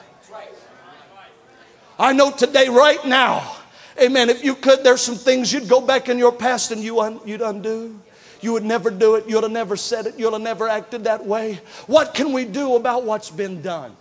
I 1.99 2.13
know 2.13 2.31
today, 2.31 2.69
right 2.69 3.03
now, 3.05 3.57
amen, 4.01 4.29
if 4.29 4.45
you 4.45 4.55
could, 4.55 4.83
there's 4.85 5.01
some 5.01 5.15
things 5.15 5.51
you'd 5.51 5.67
go 5.67 5.81
back 5.81 6.07
in 6.07 6.17
your 6.17 6.31
past 6.31 6.71
and 6.71 6.81
you 6.81 7.01
un, 7.01 7.19
you'd 7.25 7.41
undo. 7.41 7.99
You 8.39 8.53
would 8.53 8.63
never 8.63 8.91
do 8.91 9.15
it. 9.15 9.27
You'd 9.27 9.43
have 9.43 9.51
never 9.51 9.75
said 9.75 10.05
it. 10.07 10.17
You'd 10.17 10.31
have 10.31 10.41
never 10.41 10.69
acted 10.69 11.03
that 11.05 11.25
way. 11.25 11.59
What 11.87 12.13
can 12.13 12.31
we 12.31 12.45
do 12.45 12.75
about 12.75 13.03
what's 13.03 13.29
been 13.29 13.61
done? 13.61 13.95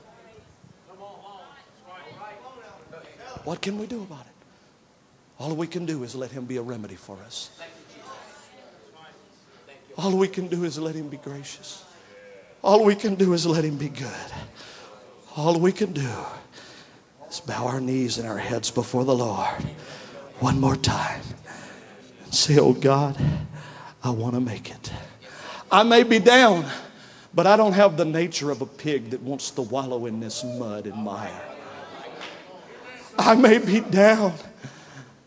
What 3.44 3.60
can 3.60 3.78
we 3.78 3.86
do 3.86 4.02
about 4.02 4.26
it? 4.26 4.32
All 5.38 5.54
we 5.54 5.66
can 5.66 5.84
do 5.84 6.02
is 6.02 6.14
let 6.14 6.30
Him 6.30 6.46
be 6.46 6.56
a 6.56 6.62
remedy 6.62 6.94
for 6.94 7.18
us. 7.26 7.50
All 9.96 10.16
we 10.16 10.28
can 10.28 10.48
do 10.48 10.64
is 10.64 10.78
let 10.78 10.94
Him 10.94 11.08
be 11.08 11.18
gracious. 11.18 11.84
All 12.62 12.84
we 12.84 12.94
can 12.94 13.14
do 13.14 13.34
is 13.34 13.46
let 13.46 13.64
Him 13.64 13.76
be 13.76 13.90
good. 13.90 14.32
All 15.36 15.58
we 15.60 15.72
can 15.72 15.92
do 15.92 16.10
is 17.28 17.40
bow 17.40 17.66
our 17.66 17.80
knees 17.80 18.18
and 18.18 18.26
our 18.26 18.38
heads 18.38 18.70
before 18.70 19.04
the 19.04 19.14
Lord 19.14 19.62
one 20.40 20.58
more 20.58 20.76
time 20.76 21.22
and 22.24 22.34
say, 22.34 22.58
Oh 22.58 22.72
God, 22.72 23.16
I 24.02 24.10
want 24.10 24.34
to 24.34 24.40
make 24.40 24.70
it. 24.70 24.92
I 25.70 25.82
may 25.82 26.02
be 26.02 26.18
down, 26.18 26.64
but 27.34 27.46
I 27.46 27.56
don't 27.56 27.72
have 27.72 27.96
the 27.96 28.04
nature 28.04 28.50
of 28.50 28.62
a 28.62 28.66
pig 28.66 29.10
that 29.10 29.20
wants 29.20 29.50
to 29.52 29.62
wallow 29.62 30.06
in 30.06 30.20
this 30.20 30.44
mud 30.44 30.86
and 30.86 30.96
mire. 31.02 31.53
I 33.18 33.34
may 33.34 33.58
be 33.58 33.80
down, 33.80 34.34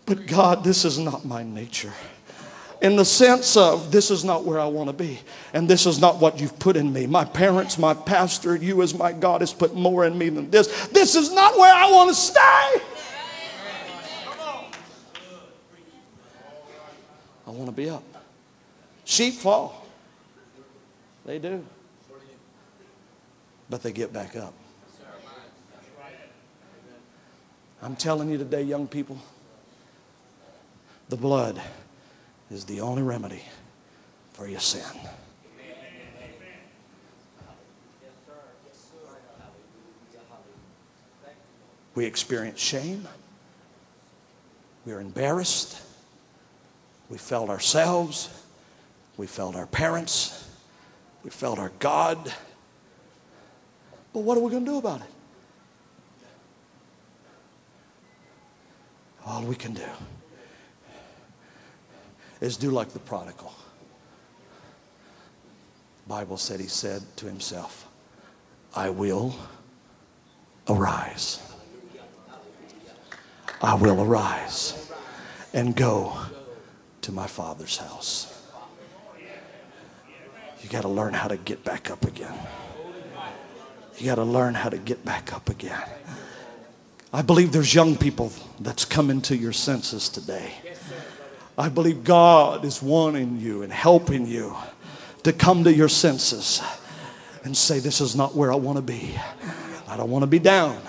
but 0.05 0.25
God, 0.27 0.63
this 0.63 0.85
is 0.85 0.99
not 0.99 1.25
my 1.25 1.43
nature. 1.43 1.93
In 2.81 2.95
the 2.95 3.05
sense 3.05 3.57
of, 3.57 3.91
this 3.91 4.11
is 4.11 4.23
not 4.23 4.45
where 4.45 4.59
I 4.59 4.67
want 4.67 4.89
to 4.89 4.93
be, 4.93 5.19
and 5.53 5.67
this 5.67 5.87
is 5.87 5.99
not 5.99 6.19
what 6.19 6.39
you've 6.39 6.59
put 6.59 6.77
in 6.77 6.93
me. 6.93 7.07
My 7.07 7.25
parents, 7.25 7.79
my 7.79 7.93
pastor, 7.95 8.55
you 8.55 8.83
as 8.83 8.93
my 8.93 9.11
God 9.11 9.41
has 9.41 9.51
put 9.51 9.73
more 9.73 10.05
in 10.05 10.15
me 10.17 10.29
than 10.29 10.51
this. 10.51 10.87
This 10.87 11.15
is 11.15 11.31
not 11.31 11.57
where 11.57 11.73
I 11.73 11.89
want 11.91 12.09
to 12.09 12.15
stay. 12.15 12.81
I 17.47 17.49
want 17.49 17.65
to 17.65 17.71
be 17.71 17.89
up. 17.89 18.03
Sheep 19.05 19.35
fall. 19.35 19.87
They 21.25 21.39
do. 21.39 21.65
But 23.69 23.81
they 23.81 23.91
get 23.91 24.13
back 24.13 24.35
up. 24.35 24.53
I'm 27.81 27.95
telling 27.95 28.29
you 28.29 28.37
today, 28.37 28.63
young 28.63 28.87
people, 28.87 29.17
the 31.09 31.15
blood 31.15 31.61
is 32.49 32.65
the 32.65 32.81
only 32.81 33.03
remedy 33.03 33.43
for 34.33 34.47
your 34.47 34.59
sin. 34.59 34.83
We 41.93 42.05
experience 42.05 42.59
shame. 42.59 43.07
We're 44.85 44.99
embarrassed. 44.99 45.81
We 47.09 47.17
felt 47.17 47.49
ourselves. 47.49 48.29
We 49.17 49.25
felt 49.25 49.55
our 49.55 49.65
parents. 49.65 50.47
We 51.23 51.31
felt 51.31 51.57
our 51.57 51.71
God. 51.79 52.31
But 54.13 54.19
what 54.19 54.37
are 54.37 54.41
we 54.41 54.51
going 54.51 54.65
to 54.65 54.71
do 54.71 54.77
about 54.77 55.01
it? 55.01 55.07
All 59.27 59.43
we 59.43 59.55
can 59.55 59.73
do 59.73 59.83
is 62.39 62.55
do 62.55 62.71
like 62.71 62.89
the 62.89 62.99
prodigal. 62.99 63.53
The 66.05 66.09
Bible 66.09 66.37
said 66.37 66.61
he 66.61 66.67
said 66.67 67.03
to 67.17 67.25
himself, 67.25 67.87
I 68.73 68.89
will 68.89 69.35
arise. 70.69 71.41
I 73.61 73.73
will 73.75 74.01
arise 74.01 74.91
and 75.53 75.75
go 75.75 76.17
to 77.01 77.11
my 77.11 77.27
father's 77.27 77.77
house. 77.77 78.33
You 80.61 80.69
got 80.69 80.83
to 80.83 80.87
learn 80.89 81.13
how 81.13 81.27
to 81.27 81.37
get 81.37 81.63
back 81.65 81.91
up 81.91 82.05
again. 82.05 82.33
You 83.97 84.05
got 84.05 84.15
to 84.15 84.23
learn 84.23 84.53
how 84.53 84.69
to 84.69 84.77
get 84.77 85.03
back 85.03 85.33
up 85.33 85.49
again. 85.49 85.81
I 87.13 87.21
believe 87.21 87.53
there's 87.53 87.73
young 87.73 87.95
people 87.95 88.33
that's 88.59 88.83
coming 88.83 89.21
to 89.21 89.37
your 89.37 89.53
senses 89.53 90.09
today. 90.09 90.51
I 91.57 91.69
believe 91.69 92.03
God 92.03 92.65
is 92.65 92.83
wanting 92.83 93.39
you 93.39 93.63
and 93.63 93.71
helping 93.71 94.27
you 94.27 94.55
to 95.23 95.31
come 95.31 95.63
to 95.63 95.73
your 95.73 95.89
senses 95.89 96.61
and 97.43 97.55
say, 97.55 97.79
This 97.79 98.01
is 98.01 98.15
not 98.15 98.35
where 98.35 98.51
I 98.51 98.55
want 98.55 98.77
to 98.77 98.81
be. 98.81 99.15
I 99.87 99.95
don't 99.95 100.11
want 100.11 100.23
to 100.23 100.27
be 100.27 100.39
down. 100.39 100.79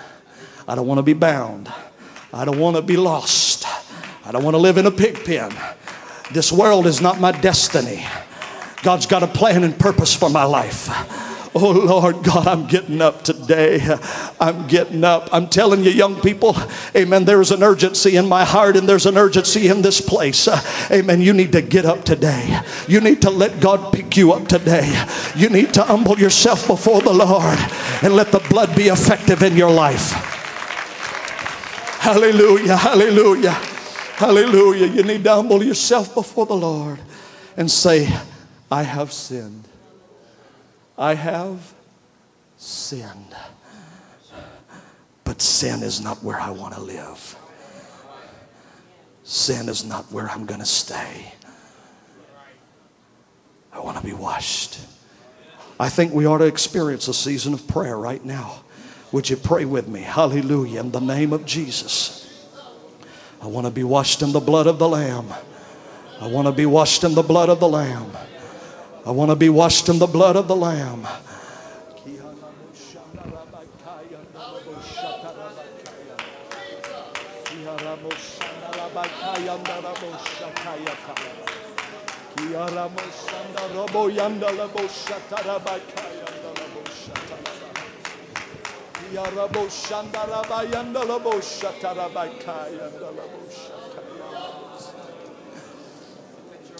I 0.67 0.75
don't 0.75 0.87
want 0.87 0.97
to 0.97 1.03
be 1.03 1.13
bound. 1.13 1.71
I 2.33 2.45
don't 2.45 2.59
want 2.59 2.75
to 2.75 2.81
be 2.81 2.97
lost. 2.97 3.65
I 4.25 4.31
don't 4.31 4.43
want 4.43 4.53
to 4.55 4.59
live 4.59 4.77
in 4.77 4.85
a 4.85 4.91
pig 4.91 5.23
pen. 5.23 5.51
This 6.31 6.51
world 6.51 6.85
is 6.85 7.01
not 7.01 7.19
my 7.19 7.31
destiny. 7.31 8.05
God's 8.83 9.05
got 9.05 9.23
a 9.23 9.27
plan 9.27 9.63
and 9.63 9.77
purpose 9.79 10.13
for 10.13 10.29
my 10.29 10.43
life. 10.43 10.89
Oh 11.55 11.71
Lord 11.71 12.23
God, 12.23 12.47
I'm 12.47 12.67
getting 12.67 13.01
up 13.01 13.23
today. 13.23 13.79
I'm 14.39 14.67
getting 14.67 15.03
up. 15.03 15.29
I'm 15.31 15.47
telling 15.47 15.83
you, 15.83 15.89
young 15.89 16.21
people, 16.21 16.55
amen. 16.95 17.25
There's 17.25 17.49
an 17.51 17.63
urgency 17.63 18.17
in 18.17 18.27
my 18.27 18.45
heart 18.45 18.77
and 18.77 18.87
there's 18.87 19.07
an 19.07 19.17
urgency 19.17 19.67
in 19.67 19.81
this 19.81 19.99
place. 19.99 20.47
Amen. 20.91 21.21
You 21.21 21.33
need 21.33 21.51
to 21.53 21.61
get 21.61 21.85
up 21.85 22.03
today. 22.03 22.59
You 22.87 23.01
need 23.01 23.23
to 23.23 23.31
let 23.31 23.59
God 23.59 23.91
pick 23.91 24.15
you 24.15 24.31
up 24.33 24.47
today. 24.47 25.05
You 25.35 25.49
need 25.49 25.73
to 25.73 25.83
humble 25.83 26.19
yourself 26.19 26.67
before 26.67 27.01
the 27.01 27.13
Lord 27.13 27.57
and 28.03 28.15
let 28.15 28.31
the 28.31 28.45
blood 28.49 28.75
be 28.75 28.89
effective 28.89 29.41
in 29.41 29.57
your 29.57 29.71
life. 29.71 30.11
Hallelujah. 31.99 32.75
Hallelujah. 32.75 33.51
Hallelujah. 33.51 34.87
You 34.87 35.03
need 35.03 35.23
to 35.23 35.31
humble 35.31 35.63
yourself 35.63 36.13
before 36.13 36.45
the 36.45 36.55
Lord 36.55 36.99
and 37.57 37.71
say, 37.71 38.07
I 38.71 38.83
have 38.83 39.11
sinned. 39.11 39.68
I 40.99 41.13
have 41.13 41.73
sinned. 42.57 43.33
But 45.23 45.41
sin 45.41 45.81
is 45.81 46.01
not 46.01 46.21
where 46.21 46.37
I 46.39 46.49
want 46.49 46.73
to 46.73 46.81
live. 46.81 47.37
sin 49.23 49.69
is 49.69 49.85
not 49.85 50.11
where 50.11 50.29
I'm 50.29 50.45
going 50.45 50.59
to 50.59 50.65
stay. 50.65 51.33
I 53.71 53.79
want 53.79 53.97
to 53.97 54.03
be 54.03 54.11
washed. 54.11 54.79
I 55.79 55.87
think 55.87 56.13
we 56.13 56.25
ought 56.25 56.39
to 56.39 56.45
experience 56.45 57.07
a 57.07 57.13
season 57.13 57.53
of 57.53 57.65
prayer 57.65 57.97
right 57.97 58.23
now. 58.25 58.63
Would 59.13 59.29
you 59.29 59.37
pray 59.37 59.63
with 59.63 59.87
me? 59.87 60.01
Hallelujah. 60.01 60.81
In 60.81 60.91
the 60.91 60.99
name 60.99 61.31
of 61.31 61.45
Jesus. 61.45 62.49
I 63.41 63.47
want 63.47 63.65
to 63.67 63.71
be 63.71 63.85
washed 63.85 64.21
in 64.21 64.33
the 64.33 64.41
blood 64.41 64.67
of 64.67 64.79
the 64.79 64.89
Lamb. 64.89 65.31
I 66.19 66.27
want 66.27 66.47
to 66.47 66.51
be 66.51 66.65
washed 66.65 67.05
in 67.05 67.15
the 67.15 67.23
blood 67.23 67.47
of 67.47 67.61
the 67.61 67.69
Lamb. 67.69 68.11
I 69.09 69.11
want 69.11 69.31
to 69.31 69.35
be 69.35 69.49
washed 69.49 69.89
in 69.89 69.97
the 69.97 70.05
blood 70.05 70.35
of 70.35 70.47
the 70.47 70.55
Lamb. 70.55 71.07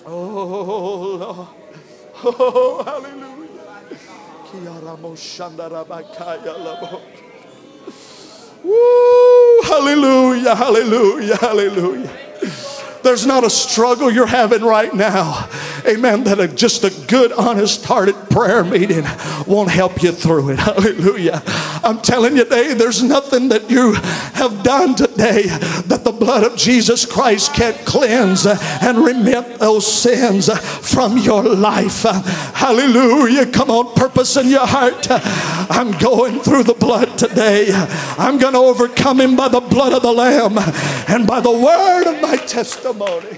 Oh, 0.06 1.18
Lord. 1.18 1.48
Oh, 2.26 2.84
hallelujah. 2.84 3.40
Woo, 8.64 9.62
hallelujah, 9.64 10.56
hallelujah, 10.56 11.38
hallelujah. 11.38 12.12
There's 13.04 13.26
not 13.26 13.46
a 13.46 13.50
struggle 13.50 14.12
you're 14.12 14.28
having 14.28 14.62
right 14.62 14.94
now. 14.94 15.50
Amen. 15.88 16.26
That 16.26 16.40
a, 16.40 16.48
just 16.48 16.84
a 16.84 16.92
good, 17.08 17.32
honest 17.32 17.86
hearted 17.86 18.16
prayer 18.30 18.64
meeting 18.64 19.06
won't 19.48 19.72
help 19.72 20.04
you 20.04 20.12
through 20.12 20.50
it. 20.50 20.60
Hallelujah. 20.60 21.42
I'm 21.84 22.02
telling 22.02 22.36
you 22.36 22.44
today, 22.44 22.74
there's 22.74 23.04
nothing 23.04 23.50
that 23.50 23.70
you 23.70 23.94
have 23.94 24.64
done 24.64 24.96
today 24.96 25.44
that 25.88 26.02
the 26.04 26.12
blood 26.12 26.44
of 26.44 26.58
Jesus 26.58 27.06
Christ 27.06 27.54
can't 27.54 27.78
cleanse 27.86 28.46
and 28.46 28.98
remit 28.98 29.60
those 29.60 29.86
sins 29.86 30.50
from 30.90 31.18
your 31.18 31.44
life. 31.44 32.04
Hallelujah. 32.04 33.46
Come 33.48 33.70
on, 33.70 33.94
purpose 33.96 34.38
in 34.38 34.50
your 34.50 34.66
heart. 34.66 35.08
I'm 35.10 35.92
going 36.00 36.40
through 36.40 36.64
the 36.64 36.74
blood 36.74 37.18
today. 37.18 37.70
I'm 38.18 38.38
going 38.38 38.54
to 38.54 38.60
overcome 38.60 39.22
him 39.22 39.36
by 39.36 39.48
the 39.48 39.62
blood 39.62 39.94
of 39.94 40.02
the 40.02 40.12
Lamb 40.12 40.58
and 41.08 41.26
by 41.26 41.40
the 41.40 41.52
word 41.52 42.08
of 42.08 42.22
my 42.22 42.36
testimony. 42.38 43.38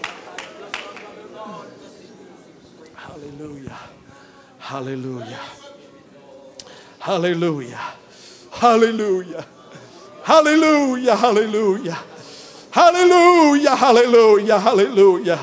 Hallelujah. 2.95 3.77
Hallelujah. 4.59 5.39
Hallelujah. 6.99 7.79
Hallelujah. 8.51 9.45
Hallelujah. 10.23 11.15
Hallelujah. 11.15 11.97
Hallelujah. 12.71 13.75
Hallelujah. 13.75 14.59
Hallelujah. 14.59 15.39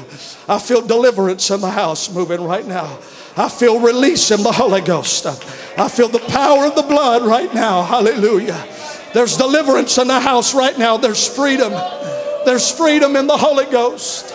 I 0.49 0.59
feel 0.59 0.81
deliverance 0.81 1.51
in 1.51 1.61
the 1.61 1.71
house 1.71 2.11
moving 2.11 2.43
right 2.43 2.67
now. 2.67 2.99
I 3.37 3.49
feel 3.49 3.81
release 3.81 4.31
in 4.31 4.43
the 4.43 4.53
Holy 4.53 4.81
Ghost. 4.81 5.27
I 5.27 5.89
feel 5.89 6.09
the 6.09 6.19
power 6.21 6.67
of 6.67 6.75
the 6.75 6.83
blood 6.83 7.23
right 7.23 7.53
now. 7.55 7.83
Hallelujah. 7.83 8.67
There's 9.15 9.37
deliverance 9.37 9.99
in 9.99 10.09
the 10.09 10.21
house 10.21 10.55
right 10.55 10.77
now. 10.79 10.97
There's 10.97 11.27
freedom. 11.27 11.73
There's 12.45 12.71
freedom 12.71 13.17
in 13.17 13.27
the 13.27 13.37
Holy 13.37 13.67
Ghost. 13.67 14.35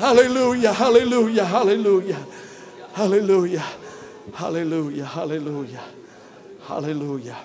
Hallelujah, 0.00 0.72
hallelujah, 0.72 1.44
hallelujah, 1.44 2.26
hallelujah, 2.94 3.66
hallelujah, 4.32 5.04
hallelujah, 5.04 5.82
hallelujah, 6.66 7.36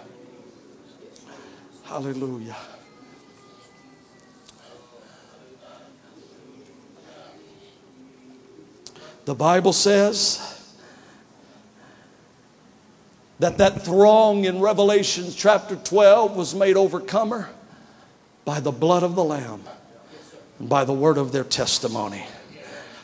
hallelujah. 1.83 2.55
The 9.25 9.35
Bible 9.35 9.73
says 9.73 10.75
that 13.39 13.57
that 13.57 13.81
throng 13.81 14.45
in 14.45 14.59
Revelation 14.59 15.25
chapter 15.35 15.75
12 15.75 16.35
was 16.35 16.53
made 16.53 16.77
overcomer 16.77 17.49
by 18.45 18.59
the 18.59 18.71
blood 18.71 19.01
of 19.01 19.15
the 19.15 19.23
Lamb 19.23 19.63
and 20.59 20.69
by 20.69 20.85
the 20.85 20.93
word 20.93 21.17
of 21.17 21.31
their 21.31 21.43
testimony. 21.43 22.23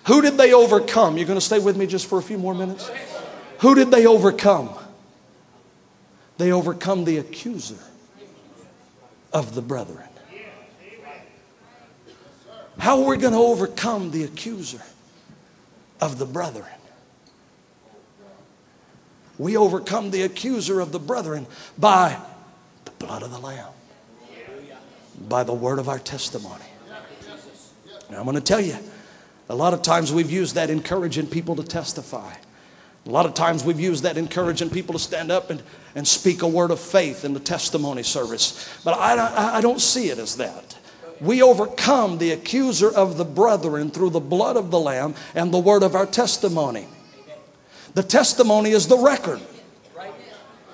Who 0.07 0.21
did 0.21 0.37
they 0.37 0.53
overcome? 0.53 1.17
You're 1.17 1.27
going 1.27 1.39
to 1.39 1.45
stay 1.45 1.59
with 1.59 1.75
me 1.75 1.87
just 1.87 2.07
for 2.07 2.19
a 2.19 2.23
few 2.23 2.37
more 2.37 2.53
minutes? 2.53 2.89
Who 3.59 3.75
did 3.75 3.91
they 3.91 4.05
overcome? 4.05 4.69
They 6.41 6.51
overcome 6.51 7.05
the 7.05 7.19
accuser 7.19 7.77
of 9.31 9.53
the 9.53 9.61
brethren. 9.61 10.07
How 12.79 12.99
are 12.99 13.07
we 13.07 13.17
going 13.17 13.33
to 13.33 13.39
overcome 13.39 14.09
the 14.09 14.23
accuser 14.23 14.81
of 16.01 16.17
the 16.17 16.25
brethren? 16.25 16.65
We 19.37 19.55
overcome 19.55 20.09
the 20.09 20.23
accuser 20.23 20.79
of 20.79 20.91
the 20.91 20.97
brethren 20.97 21.45
by 21.77 22.19
the 22.85 22.91
blood 22.91 23.21
of 23.21 23.29
the 23.29 23.37
Lamb, 23.37 23.71
by 25.29 25.43
the 25.43 25.53
word 25.53 25.77
of 25.77 25.89
our 25.89 25.99
testimony. 25.99 26.65
Now, 28.09 28.17
I'm 28.17 28.23
going 28.23 28.33
to 28.33 28.41
tell 28.41 28.61
you, 28.61 28.77
a 29.47 29.53
lot 29.53 29.75
of 29.75 29.83
times 29.83 30.11
we've 30.11 30.31
used 30.31 30.55
that 30.55 30.71
encouraging 30.71 31.27
people 31.27 31.55
to 31.57 31.63
testify. 31.63 32.33
A 33.05 33.09
lot 33.09 33.25
of 33.25 33.33
times 33.33 33.63
we've 33.63 33.79
used 33.79 34.03
that 34.03 34.17
encouraging 34.17 34.69
people 34.69 34.93
to 34.93 34.99
stand 34.99 35.31
up 35.31 35.49
and, 35.49 35.63
and 35.95 36.07
speak 36.07 36.43
a 36.43 36.47
word 36.47 36.69
of 36.69 36.79
faith 36.79 37.25
in 37.25 37.33
the 37.33 37.39
testimony 37.39 38.03
service. 38.03 38.69
But 38.83 38.97
I, 38.97 39.57
I 39.57 39.61
don't 39.61 39.81
see 39.81 40.09
it 40.09 40.19
as 40.19 40.37
that. 40.37 40.77
We 41.19 41.41
overcome 41.41 42.17
the 42.17 42.31
accuser 42.31 42.91
of 42.91 43.17
the 43.17 43.25
brethren 43.25 43.91
through 43.91 44.11
the 44.11 44.19
blood 44.19 44.55
of 44.55 44.71
the 44.71 44.79
Lamb 44.79 45.15
and 45.35 45.53
the 45.53 45.59
word 45.59 45.83
of 45.83 45.95
our 45.95 46.05
testimony. 46.05 46.87
The 47.93 48.03
testimony 48.03 48.71
is 48.71 48.87
the 48.87 48.97
record. 48.97 49.41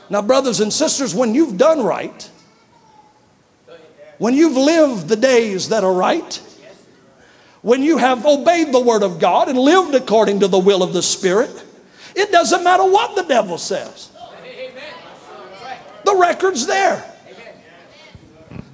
Now, 0.10 0.22
brothers 0.22 0.60
and 0.60 0.72
sisters, 0.72 1.14
when 1.14 1.34
you've 1.34 1.58
done 1.58 1.84
right, 1.84 2.30
when 4.20 4.34
you've 4.34 4.56
lived 4.56 5.10
the 5.10 5.16
days 5.16 5.70
that 5.70 5.84
are 5.84 5.94
right, 5.94 6.42
when 7.62 7.84
you 7.84 7.98
have 7.98 8.26
obeyed 8.26 8.72
the 8.74 8.80
word 8.80 9.04
of 9.04 9.20
God 9.20 9.50
and 9.50 9.58
lived 9.58 9.96
according 9.96 10.40
to 10.42 10.48
the 10.48 10.60
will 10.60 10.82
of 10.82 10.94
the 10.94 11.02
Spirit, 11.02 11.66
it 12.18 12.32
doesn't 12.32 12.64
matter 12.64 12.84
what 12.84 13.16
the 13.16 13.22
devil 13.22 13.60
says. 13.60 14.10
The 16.04 16.16
record's 16.16 16.66
there. 16.66 17.14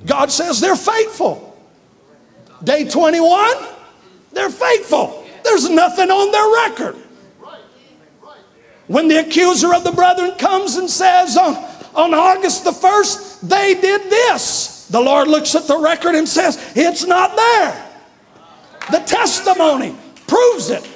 God 0.05 0.31
says 0.31 0.61
they're 0.61 0.75
faithful. 0.75 1.49
Day 2.63 2.87
21, 2.87 3.67
they're 4.31 4.49
faithful. 4.49 5.27
There's 5.43 5.69
nothing 5.69 6.09
on 6.09 6.31
their 6.31 6.69
record. 6.69 6.95
When 8.87 9.09
the 9.09 9.19
accuser 9.19 9.73
of 9.73 9.83
the 9.83 9.91
brethren 9.91 10.31
comes 10.37 10.77
and 10.77 10.89
says 10.89 11.35
on, 11.35 11.55
on 11.95 12.13
August 12.13 12.63
the 12.63 12.71
1st, 12.71 13.41
they 13.41 13.73
did 13.73 14.09
this, 14.09 14.87
the 14.87 15.01
Lord 15.01 15.27
looks 15.27 15.55
at 15.55 15.63
the 15.63 15.77
record 15.77 16.15
and 16.15 16.27
says, 16.27 16.71
It's 16.75 17.05
not 17.05 17.35
there. 17.35 17.89
The 18.91 18.99
testimony 18.99 19.95
proves 20.27 20.69
it. 20.69 20.92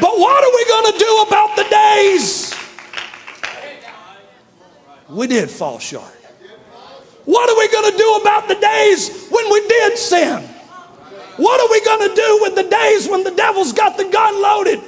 But 0.00 0.18
what 0.18 0.44
are 0.44 0.54
we 0.54 0.64
going 0.66 0.92
to 0.92 0.98
do 0.98 1.24
about 1.26 1.56
the 1.56 1.64
days? 1.64 2.54
We 5.08 5.26
did 5.26 5.50
fall 5.50 5.78
short. 5.78 6.14
What 7.24 7.50
are 7.50 7.58
we 7.58 7.68
going 7.68 7.92
to 7.92 7.98
do 7.98 8.14
about 8.22 8.48
the 8.48 8.54
days 8.54 9.28
when 9.28 9.50
we 9.50 9.66
did 9.68 9.98
sin? 9.98 10.42
What 11.36 11.60
are 11.60 11.70
we 11.70 11.84
going 11.84 12.08
to 12.08 12.14
do 12.14 12.38
with 12.42 12.54
the 12.54 12.68
days 12.68 13.08
when 13.08 13.22
the 13.22 13.30
devil's 13.30 13.72
got 13.72 13.96
the 13.96 14.08
gun 14.08 14.40
loaded? 14.40 14.80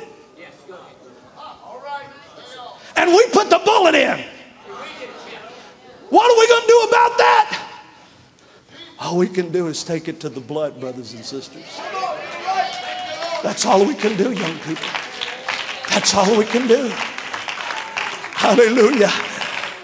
And 2.97 3.11
we 3.11 3.27
put 3.33 3.51
the 3.51 3.61
bullet 3.65 3.95
in. 3.95 4.25
What 6.11 6.31
are 6.31 6.39
we 6.39 6.49
going 6.49 6.63
to 6.63 6.67
do 6.67 6.87
about 6.89 7.19
that? 7.19 7.67
All 8.99 9.17
we 9.17 9.29
can 9.29 9.51
do 9.51 9.69
is 9.69 9.85
take 9.85 10.09
it 10.09 10.21
to 10.21 10.29
the 10.29 10.41
blood, 10.41 10.81
brothers 10.81 11.15
and 11.15 11.25
sisters. 11.25 11.81
That's 13.43 13.65
all 13.67 13.85
we 13.87 13.95
can 13.95 14.17
do, 14.17 14.33
young 14.33 14.59
people. 14.59 14.87
That's 15.89 16.15
all 16.15 16.37
we 16.37 16.45
can 16.45 16.69
do. 16.69 16.91
Hallelujah. 18.35 19.11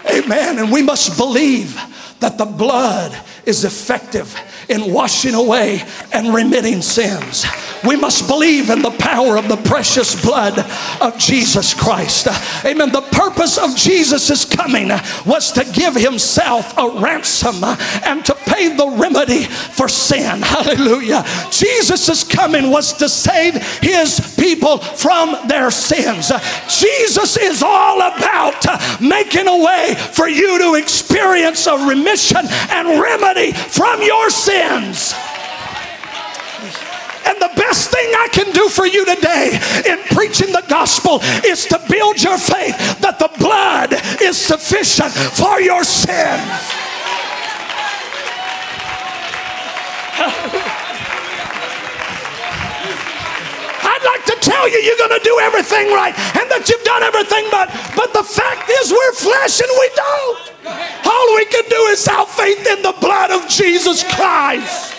Amen. 0.09 0.59
And 0.59 0.71
we 0.71 0.81
must 0.81 1.17
believe 1.17 1.75
that 2.19 2.37
the 2.37 2.45
blood 2.45 3.15
is 3.45 3.65
effective 3.65 4.35
in 4.69 4.93
washing 4.93 5.33
away 5.33 5.83
and 6.13 6.33
remitting 6.33 6.81
sins. 6.81 7.45
We 7.85 7.95
must 7.95 8.27
believe 8.27 8.69
in 8.69 8.81
the 8.81 8.91
power 8.91 9.37
of 9.37 9.47
the 9.47 9.57
precious 9.57 10.19
blood 10.21 10.59
of 11.01 11.17
Jesus 11.17 11.73
Christ. 11.73 12.27
Amen. 12.65 12.91
The 12.91 13.01
purpose 13.01 13.57
of 13.57 13.75
Jesus' 13.75 14.45
coming 14.45 14.89
was 15.25 15.51
to 15.53 15.63
give 15.71 15.95
himself 15.95 16.77
a 16.77 16.89
ransom 16.99 17.63
and 18.03 18.25
to 18.25 18.35
pay 18.45 18.75
the 18.75 18.87
remedy 18.87 19.43
for 19.43 19.87
sin. 19.87 20.41
Hallelujah. 20.41 21.23
Jesus' 21.51 22.23
coming 22.23 22.71
was 22.71 22.93
to 22.93 23.09
save 23.09 23.55
his 23.79 24.35
people 24.39 24.77
from 24.77 25.35
their 25.47 25.71
sins. 25.71 26.31
Jesus 26.79 27.37
is 27.37 27.63
all 27.63 28.01
about 28.01 29.01
making 29.01 29.47
a 29.47 29.63
way 29.63 29.95
for 30.13 30.27
you 30.27 30.57
to 30.59 30.75
experience 30.75 31.67
a 31.67 31.77
remission 31.87 32.45
and 32.69 32.99
remedy 33.01 33.51
from 33.51 34.01
your 34.01 34.29
sins. 34.29 35.13
And 37.27 37.35
the 37.41 37.51
best 37.55 37.91
thing 37.91 38.07
I 38.15 38.29
can 38.31 38.53
do 38.53 38.69
for 38.69 38.87
you 38.87 39.03
today 39.03 39.59
in 39.85 39.99
preaching 40.15 40.53
the 40.53 40.63
gospel 40.69 41.19
is 41.45 41.65
to 41.65 41.77
build 41.89 42.23
your 42.23 42.37
faith 42.37 42.77
that 43.01 43.19
the 43.19 43.29
blood 43.37 43.93
is 44.21 44.37
sufficient 44.37 45.11
for 45.11 45.59
your 45.59 45.83
sins. 45.83 46.07
I'd 53.77 54.05
like 54.05 54.25
to 54.25 54.37
tell 54.39 54.69
you 54.69 54.77
you're 54.79 54.97
going 54.97 55.19
to 55.19 55.23
do 55.23 55.37
everything 55.41 55.91
right 55.91 56.13
and 56.37 56.49
that 56.49 56.69
you've 56.69 56.83
done 56.83 57.03
everything 57.03 57.45
but 57.51 57.69
but 57.95 58.13
the 58.13 58.23
fact 58.23 58.69
is 58.69 58.91
we're 58.91 59.13
flesh 59.13 59.59
and 59.59 59.71
we 59.75 59.89
don't. 59.99 60.53
All 61.05 61.27
we 61.35 61.45
can 61.45 61.63
do 61.69 61.81
is 61.91 62.05
have 62.07 62.29
faith 62.29 62.65
in 62.65 62.81
the 62.83 62.95
blood 63.01 63.31
of 63.31 63.49
Jesus 63.49 64.03
Christ. 64.15 64.95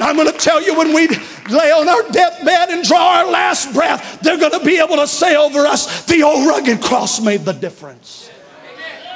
I'm 0.00 0.16
going 0.16 0.30
to 0.30 0.38
tell 0.38 0.62
you 0.62 0.76
when 0.76 0.94
we 0.94 1.08
lay 1.50 1.72
on 1.72 1.88
our 1.88 2.02
deathbed 2.10 2.70
and 2.70 2.84
draw 2.84 3.18
our 3.18 3.30
last 3.30 3.72
breath, 3.72 4.20
they're 4.20 4.38
going 4.38 4.58
to 4.58 4.64
be 4.64 4.78
able 4.78 4.96
to 4.96 5.06
say 5.06 5.36
over 5.36 5.66
us, 5.66 6.04
the 6.06 6.22
old 6.22 6.46
rugged 6.46 6.80
cross 6.80 7.20
made 7.20 7.44
the 7.44 7.52
difference. 7.52 8.30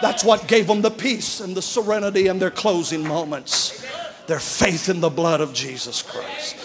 That's 0.00 0.24
what 0.24 0.48
gave 0.48 0.66
them 0.66 0.82
the 0.82 0.90
peace 0.90 1.40
and 1.40 1.54
the 1.54 1.62
serenity 1.62 2.26
in 2.26 2.38
their 2.38 2.50
closing 2.50 3.06
moments. 3.06 3.86
Their 4.26 4.40
faith 4.40 4.88
in 4.88 5.00
the 5.00 5.10
blood 5.10 5.40
of 5.40 5.52
Jesus 5.52 6.02
Christ. 6.02 6.56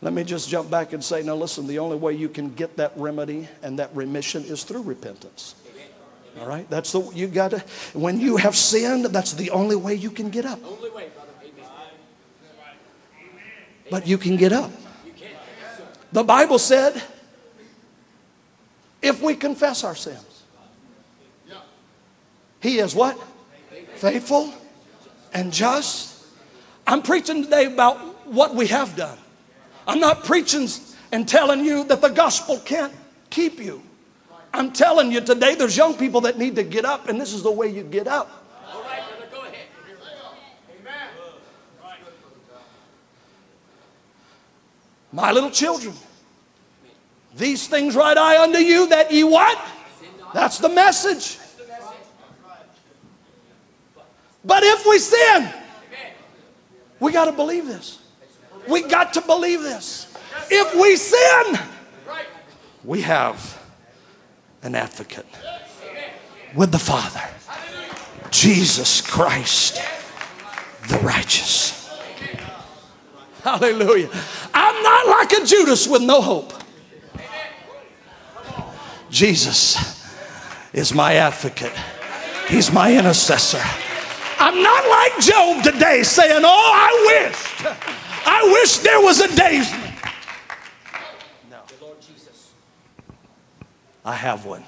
Let 0.00 0.12
me 0.12 0.22
just 0.22 0.50
jump 0.50 0.70
back 0.70 0.92
and 0.92 1.02
say, 1.02 1.22
now 1.22 1.34
listen, 1.34 1.66
the 1.66 1.78
only 1.78 1.96
way 1.96 2.12
you 2.12 2.28
can 2.28 2.52
get 2.54 2.76
that 2.76 2.92
remedy 2.96 3.48
and 3.62 3.78
that 3.78 3.94
remission 3.96 4.44
is 4.44 4.62
through 4.62 4.82
repentance. 4.82 5.54
All 6.40 6.46
right? 6.46 6.68
That's 6.68 6.92
the 6.92 7.00
you 7.14 7.26
got 7.28 7.52
to 7.52 7.60
when 7.92 8.20
you 8.20 8.36
have 8.36 8.56
sinned, 8.56 9.06
that's 9.06 9.32
the 9.34 9.50
only 9.50 9.76
way 9.76 9.94
you 9.94 10.10
can 10.10 10.30
get 10.30 10.44
up. 10.44 10.60
But 13.90 14.06
you 14.06 14.18
can 14.18 14.36
get 14.36 14.52
up. 14.52 14.70
The 16.12 16.24
Bible 16.24 16.58
said 16.58 17.02
if 19.02 19.20
we 19.20 19.34
confess 19.34 19.84
our 19.84 19.94
sins, 19.94 20.42
He 22.60 22.78
is 22.78 22.94
what? 22.94 23.22
Faithful 23.96 24.52
and 25.34 25.52
just. 25.52 26.24
I'm 26.86 27.02
preaching 27.02 27.44
today 27.44 27.66
about 27.66 27.98
what 28.26 28.54
we 28.54 28.68
have 28.68 28.96
done. 28.96 29.18
I'm 29.86 30.00
not 30.00 30.24
preaching 30.24 30.68
and 31.12 31.28
telling 31.28 31.64
you 31.64 31.84
that 31.84 32.00
the 32.00 32.08
gospel 32.08 32.58
can't 32.58 32.92
keep 33.28 33.60
you. 33.60 33.82
I'm 34.54 34.70
telling 34.70 35.10
you 35.10 35.20
today, 35.20 35.56
there's 35.56 35.76
young 35.76 35.94
people 35.94 36.20
that 36.22 36.38
need 36.38 36.54
to 36.54 36.62
get 36.62 36.84
up, 36.84 37.08
and 37.08 37.20
this 37.20 37.32
is 37.32 37.42
the 37.42 37.50
way 37.50 37.66
you 37.66 37.82
get 37.82 38.06
up. 38.06 38.46
All 38.72 38.82
right, 38.82 39.02
go 39.32 39.40
ahead. 39.42 39.66
My 45.10 45.32
little 45.32 45.50
children, 45.50 45.92
these 47.36 47.66
things 47.66 47.96
write 47.96 48.16
I 48.16 48.44
unto 48.44 48.58
you 48.58 48.88
that 48.90 49.10
ye 49.10 49.24
what? 49.24 49.58
That's 50.32 50.58
the 50.58 50.68
message. 50.68 51.38
But 54.44 54.62
if 54.62 54.86
we 54.86 54.98
sin, 55.00 55.52
we 57.00 57.10
got 57.10 57.24
to 57.24 57.32
believe 57.32 57.66
this. 57.66 57.98
We 58.68 58.82
got 58.82 59.14
to 59.14 59.20
believe 59.20 59.62
this. 59.62 60.16
If 60.48 60.80
we 60.80 60.94
sin, 60.94 61.58
we 62.84 63.00
have 63.00 63.63
an 64.64 64.74
advocate 64.74 65.26
with 66.54 66.72
the 66.72 66.78
Father, 66.78 67.20
Jesus 68.30 69.00
Christ, 69.02 69.80
the 70.88 70.98
righteous. 70.98 71.88
Hallelujah. 73.42 74.08
I'm 74.54 74.82
not 74.82 75.06
like 75.06 75.32
a 75.32 75.44
Judas 75.44 75.86
with 75.86 76.02
no 76.02 76.22
hope. 76.22 76.54
Jesus 79.10 80.02
is 80.72 80.94
my 80.94 81.14
advocate, 81.16 81.72
He's 82.48 82.72
my 82.72 82.96
intercessor. 82.96 83.62
I'm 84.38 84.62
not 84.62 84.88
like 84.88 85.18
Job 85.20 85.62
today 85.62 86.02
saying, 86.02 86.42
Oh, 86.44 86.72
I 86.74 87.26
wished, 87.28 87.66
I 88.26 88.42
wish 88.44 88.78
there 88.78 89.00
was 89.00 89.20
a 89.20 89.28
daysman. 89.36 89.92
No. 91.50 91.60
I 94.04 94.14
have 94.14 94.44
one. 94.44 94.64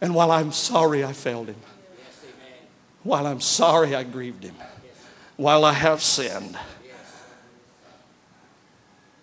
And 0.00 0.14
while 0.14 0.30
I'm 0.30 0.52
sorry 0.52 1.04
I 1.04 1.12
failed 1.12 1.48
him, 1.48 1.56
while 3.02 3.26
I'm 3.26 3.40
sorry 3.40 3.94
I 3.94 4.04
grieved 4.04 4.44
him, 4.44 4.54
while 5.36 5.64
I 5.64 5.72
have 5.72 6.02
sinned, 6.02 6.58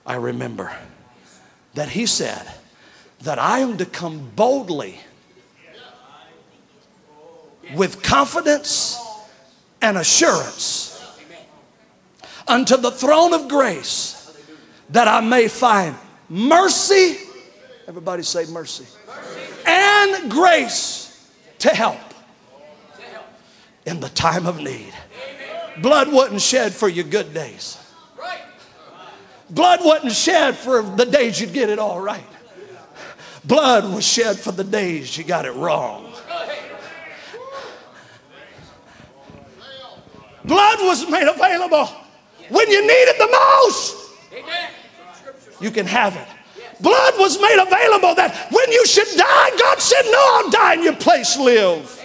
I 0.05 0.15
remember 0.15 0.75
that 1.73 1.89
he 1.89 2.05
said 2.05 2.49
that 3.21 3.39
I 3.39 3.59
am 3.59 3.77
to 3.77 3.85
come 3.85 4.31
boldly 4.35 4.99
with 7.73 8.03
confidence 8.03 8.99
and 9.81 9.97
assurance 9.97 10.91
unto 12.47 12.77
the 12.77 12.91
throne 12.91 13.33
of 13.33 13.47
grace 13.47 14.35
that 14.89 15.07
I 15.07 15.21
may 15.21 15.47
find 15.47 15.95
mercy. 16.29 17.17
Everybody 17.87 18.23
say 18.23 18.45
mercy. 18.45 18.85
And 19.65 20.31
grace 20.31 21.29
to 21.59 21.69
help 21.69 21.99
in 23.85 23.99
the 23.99 24.09
time 24.09 24.47
of 24.47 24.59
need. 24.59 24.93
Blood 25.81 26.11
wasn't 26.11 26.41
shed 26.41 26.73
for 26.73 26.89
your 26.89 27.05
good 27.05 27.33
days. 27.33 27.77
Blood 29.49 29.81
wasn't 29.83 30.13
shed 30.13 30.55
for 30.55 30.81
the 30.81 31.05
days 31.05 31.39
you'd 31.39 31.53
get 31.53 31.69
it 31.69 31.77
all 31.77 31.99
right. 31.99 32.23
Blood 33.43 33.93
was 33.93 34.03
shed 34.03 34.39
for 34.39 34.51
the 34.51 34.63
days 34.63 35.15
you 35.17 35.23
got 35.23 35.45
it 35.45 35.51
wrong. 35.51 36.11
Blood 40.43 40.79
was 40.81 41.09
made 41.09 41.27
available 41.27 41.85
when 42.49 42.69
you 42.69 42.81
need 42.81 42.93
it 42.93 43.17
the 43.17 43.27
most. 43.27 43.95
You 45.61 45.71
can 45.71 45.85
have 45.85 46.15
it. 46.15 46.27
Blood 46.81 47.13
was 47.17 47.39
made 47.39 47.59
available 47.59 48.15
that 48.15 48.47
when 48.51 48.71
you 48.71 48.85
should 48.85 49.07
die, 49.17 49.49
God 49.57 49.79
said, 49.79 50.03
No, 50.05 50.19
I'll 50.19 50.49
die 50.49 50.73
in 50.75 50.83
your 50.83 50.95
place, 50.95 51.37
live. 51.37 52.01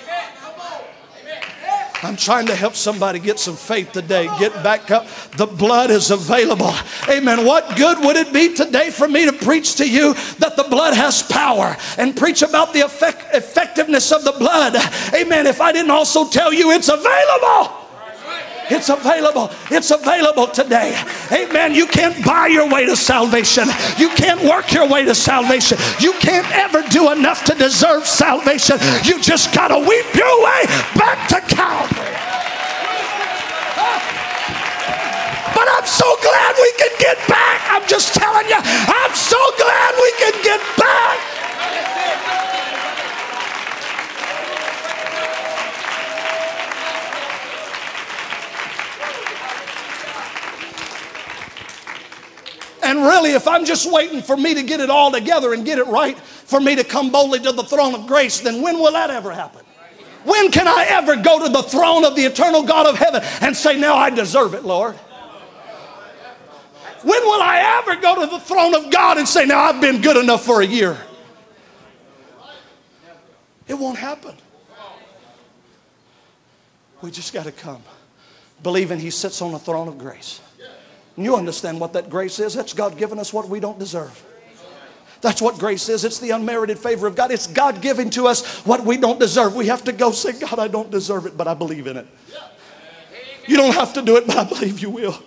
I'm 2.03 2.17
trying 2.17 2.47
to 2.47 2.55
help 2.55 2.75
somebody 2.75 3.19
get 3.19 3.39
some 3.39 3.57
faith 3.57 3.93
today. 3.93 4.25
Get 4.39 4.55
back 4.63 4.91
up. 4.91 5.07
The 5.37 5.47
blood 5.47 5.91
is 5.91 6.11
available. 6.11 6.73
Amen. 7.11 7.45
What 7.45 7.77
good 7.77 7.99
would 8.01 8.17
it 8.17 8.33
be 8.33 8.55
today 8.55 8.91
for 8.91 9.07
me 9.07 9.27
to 9.27 9.33
preach 9.33 9.75
to 9.77 9.89
you 9.89 10.15
that 10.39 10.57
the 10.57 10.65
blood 10.65 10.95
has 10.95 11.23
power 11.23 11.77
and 11.99 12.17
preach 12.17 12.41
about 12.41 12.73
the 12.73 12.81
effect, 12.81 13.35
effectiveness 13.35 14.13
of 14.13 14.25
the 14.25 14.33
blood? 14.33 14.77
Amen. 15.15 15.47
If 15.47 15.61
I 15.61 15.73
didn't 15.73 15.91
also 15.91 16.27
tell 16.27 16.55
you 16.55 16.71
it's 16.71 16.89
available. 16.89 17.80
It's 18.71 18.89
available. 18.89 19.51
It's 19.71 19.91
available 19.91 20.47
today. 20.47 20.97
Amen. 21.33 21.75
You 21.75 21.87
can't 21.87 22.25
buy 22.25 22.47
your 22.47 22.69
way 22.69 22.87
to 22.87 22.97
salvation. 22.97 23.69
You 23.99 24.09
can't 24.11 24.43
work 24.43 24.73
your 24.73 24.89
way 24.89 25.05
to 25.05 25.15
salvation. 25.15 25.79
You 25.99 26.13
can't 26.15 26.49
ever 26.53 26.83
do 26.89 27.11
enough 27.11 27.45
to 27.45 27.55
deserve 27.55 28.07
salvation. 28.07 28.79
You 29.05 29.21
just 29.21 29.53
got 29.55 29.69
to 29.69 29.79
weep 29.79 30.15
your 30.15 30.45
way 30.45 30.67
back 30.95 31.29
to 31.29 31.41
Calvary. 31.55 32.15
But 35.55 35.67
I'm 35.77 35.87
so 35.87 36.07
glad 36.23 36.55
we 36.57 36.73
can 36.79 36.95
get 36.99 37.19
back. 37.29 37.61
I'm 37.71 37.87
just 37.89 38.15
telling 38.15 38.49
you, 38.49 38.57
I'm 38.57 39.15
so 39.15 39.41
glad 39.59 39.95
we 40.01 40.13
can 40.19 40.43
get 40.43 40.61
back. 40.79 41.20
And 52.91 53.03
really, 53.03 53.35
if 53.35 53.47
I'm 53.47 53.65
just 53.65 53.89
waiting 53.89 54.21
for 54.21 54.37
me 54.37 54.53
to 54.53 54.65
get 54.65 54.81
it 54.81 54.91
all 54.91 55.13
together 55.13 55.55
and 55.55 55.65
get 55.65 55.79
it 55.79 55.87
right, 55.87 56.19
for 56.19 56.59
me 56.59 56.75
to 56.75 56.83
come 56.83 57.13
boldly 57.13 57.39
to 57.39 57.53
the 57.53 57.63
throne 57.63 57.95
of 57.95 58.09
grace, 58.09 58.41
then 58.41 58.63
when 58.63 58.81
will 58.81 58.91
that 58.91 59.11
ever 59.11 59.31
happen? 59.31 59.65
When 60.25 60.51
can 60.51 60.67
I 60.67 60.87
ever 60.89 61.15
go 61.15 61.47
to 61.47 61.53
the 61.53 61.63
throne 61.63 62.05
of 62.05 62.17
the 62.17 62.23
eternal 62.23 62.65
God 62.65 62.87
of 62.87 62.97
heaven 62.97 63.23
and 63.43 63.57
say, 63.57 63.79
Now 63.79 63.95
I 63.95 64.11
deserve 64.11 64.55
it, 64.55 64.65
Lord? 64.65 64.97
When 67.03 67.23
will 67.23 67.41
I 67.41 67.81
ever 67.81 68.01
go 68.01 68.23
to 68.23 68.27
the 68.27 68.41
throne 68.41 68.75
of 68.75 68.91
God 68.91 69.19
and 69.19 69.29
say, 69.29 69.47
Now 69.47 69.61
I've 69.61 69.81
been 69.81 70.03
good 70.03 70.17
enough 70.17 70.45
for 70.45 70.61
a 70.61 70.67
year? 70.67 70.99
It 73.69 73.75
won't 73.75 73.99
happen. 73.99 74.35
We 77.03 77.13
just 77.13 77.33
got 77.33 77.45
to 77.45 77.53
come 77.53 77.85
believing 78.65 78.99
He 78.99 79.11
sits 79.11 79.41
on 79.43 79.53
the 79.53 79.61
throne 79.61 79.87
of 79.87 79.97
grace. 79.97 80.41
You 81.21 81.37
understand 81.37 81.81
what 81.81 81.93
that 81.93 82.11
grace 82.11 82.39
is? 82.39 82.55
That's 82.55 82.73
God 82.73 82.97
giving 82.97 83.19
us 83.19 83.33
what 83.33 83.49
we 83.49 83.61
don't 83.61 83.79
deserve. 83.79 84.25
That's 85.21 85.43
what 85.43 85.59
grace 85.59 85.89
is. 85.89 86.05
It's 86.05 86.19
the 86.19 86.31
unmerited 86.31 86.79
favor 86.79 87.07
of 87.07 87.15
God. 87.15 87.31
It's 87.31 87.47
God 87.47 87.83
giving 87.83 88.09
to 88.11 88.27
us 88.27 88.65
what 88.65 88.85
we 88.85 88.97
don't 88.97 89.21
deserve. 89.21 89.55
We 89.55 89.67
have 89.67 89.85
to 89.85 89.93
go 89.93 90.13
say, 90.13 90.33
God, 90.33 90.59
I 90.59 90.69
don't 90.69 90.91
deserve 90.91 91.27
it, 91.27 91.37
but 91.37 91.47
I 91.47 91.55
believe 91.55 91.87
in 91.87 91.99
it. 91.99 92.07
You 93.47 93.57
don't 93.57 93.75
have 93.75 93.93
to 93.95 94.03
do 94.03 94.17
it, 94.17 94.27
but 94.27 94.37
I 94.37 94.45
believe 94.45 94.81
you 94.81 94.91
will. 94.91 95.19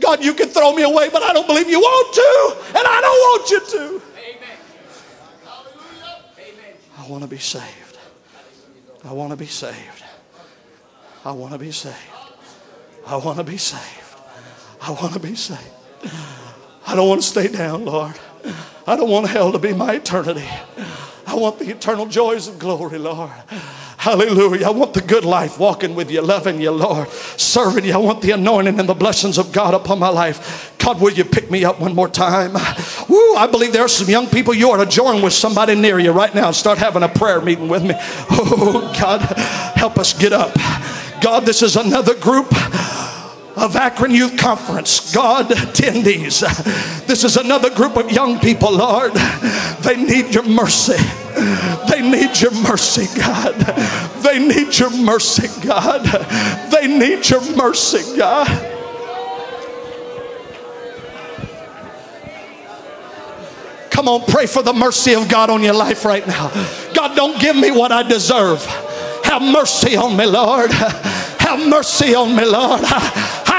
God, 0.00 0.22
you 0.22 0.34
can 0.34 0.48
throw 0.48 0.74
me 0.74 0.82
away, 0.82 1.08
but 1.08 1.22
I 1.22 1.32
don't 1.32 1.46
believe 1.46 1.68
you 1.70 1.80
want 1.80 2.14
to, 2.14 2.78
and 2.78 2.86
I 2.86 3.00
don't 3.00 3.18
want 3.20 3.50
you 3.50 3.60
to. 3.78 4.02
I 6.98 7.08
want 7.08 7.22
to 7.22 7.28
be 7.28 7.38
saved. 7.38 7.98
I 9.04 9.12
want 9.12 9.30
to 9.30 9.36
be 9.36 9.46
saved. 9.46 10.04
I 11.24 11.32
want 11.32 11.52
to 11.52 11.58
be 11.58 11.70
saved. 11.70 11.96
I 13.06 13.16
want 13.16 13.38
to 13.38 13.44
be 13.44 13.56
saved. 13.56 14.03
I 14.86 14.90
want 14.90 15.14
to 15.14 15.18
be 15.18 15.34
saved. 15.34 15.62
I 16.86 16.94
don't 16.94 17.08
want 17.08 17.22
to 17.22 17.26
stay 17.26 17.48
down, 17.48 17.86
Lord. 17.86 18.12
I 18.86 18.96
don't 18.96 19.08
want 19.08 19.26
hell 19.28 19.50
to 19.50 19.58
be 19.58 19.72
my 19.72 19.94
eternity. 19.94 20.46
I 21.26 21.34
want 21.36 21.58
the 21.58 21.70
eternal 21.70 22.04
joys 22.04 22.48
of 22.48 22.58
glory, 22.58 22.98
Lord. 22.98 23.30
Hallelujah. 23.96 24.66
I 24.66 24.70
want 24.70 24.92
the 24.92 25.00
good 25.00 25.24
life 25.24 25.58
walking 25.58 25.94
with 25.94 26.10
you, 26.10 26.20
loving 26.20 26.60
you, 26.60 26.70
Lord, 26.70 27.08
serving 27.08 27.86
you. 27.86 27.94
I 27.94 27.96
want 27.96 28.20
the 28.20 28.32
anointing 28.32 28.78
and 28.78 28.86
the 28.86 28.92
blessings 28.92 29.38
of 29.38 29.52
God 29.52 29.72
upon 29.72 29.98
my 29.98 30.10
life. 30.10 30.76
God, 30.76 31.00
will 31.00 31.12
you 31.12 31.24
pick 31.24 31.50
me 31.50 31.64
up 31.64 31.80
one 31.80 31.94
more 31.94 32.10
time? 32.10 32.52
Woo, 33.08 33.36
I 33.36 33.48
believe 33.50 33.72
there 33.72 33.86
are 33.86 33.88
some 33.88 34.10
young 34.10 34.26
people 34.26 34.52
you 34.52 34.70
ought 34.70 34.84
to 34.84 34.86
join 34.86 35.22
with 35.22 35.32
somebody 35.32 35.74
near 35.74 35.98
you 35.98 36.12
right 36.12 36.34
now 36.34 36.48
and 36.48 36.54
start 36.54 36.76
having 36.76 37.02
a 37.02 37.08
prayer 37.08 37.40
meeting 37.40 37.68
with 37.68 37.82
me. 37.82 37.94
Oh, 38.36 38.94
God, 39.00 39.22
help 39.76 39.96
us 39.96 40.12
get 40.12 40.34
up. 40.34 40.54
God, 41.22 41.46
this 41.46 41.62
is 41.62 41.76
another 41.76 42.14
group 42.14 42.52
of 43.56 43.76
Akron 43.76 44.10
Youth 44.10 44.36
Conference, 44.36 45.14
God 45.14 45.46
attendees. 45.46 46.42
This 47.06 47.24
is 47.24 47.36
another 47.36 47.70
group 47.70 47.96
of 47.96 48.10
young 48.10 48.38
people, 48.40 48.72
Lord. 48.72 49.12
They 49.82 49.96
need 49.96 50.34
your 50.34 50.44
mercy. 50.44 50.96
They 51.88 52.02
need 52.02 52.40
your 52.40 52.52
mercy, 52.52 53.06
God. 53.18 53.54
They 54.22 54.38
need 54.38 54.76
your 54.78 54.90
mercy, 54.90 55.48
God. 55.66 56.04
They 56.70 56.86
need 56.86 57.28
your 57.28 57.42
mercy, 57.56 58.16
God. 58.16 58.70
Come 63.90 64.08
on, 64.08 64.22
pray 64.26 64.46
for 64.46 64.62
the 64.62 64.72
mercy 64.72 65.14
of 65.14 65.28
God 65.28 65.50
on 65.50 65.62
your 65.62 65.74
life 65.74 66.04
right 66.04 66.26
now. 66.26 66.48
God, 66.94 67.14
don't 67.14 67.40
give 67.40 67.54
me 67.54 67.70
what 67.70 67.92
I 67.92 68.02
deserve. 68.02 68.64
Have 69.24 69.40
mercy 69.42 69.96
on 69.96 70.16
me, 70.16 70.26
Lord. 70.26 70.72
Have 70.72 71.68
mercy 71.68 72.14
on 72.14 72.34
me, 72.34 72.44
Lord. 72.44 72.82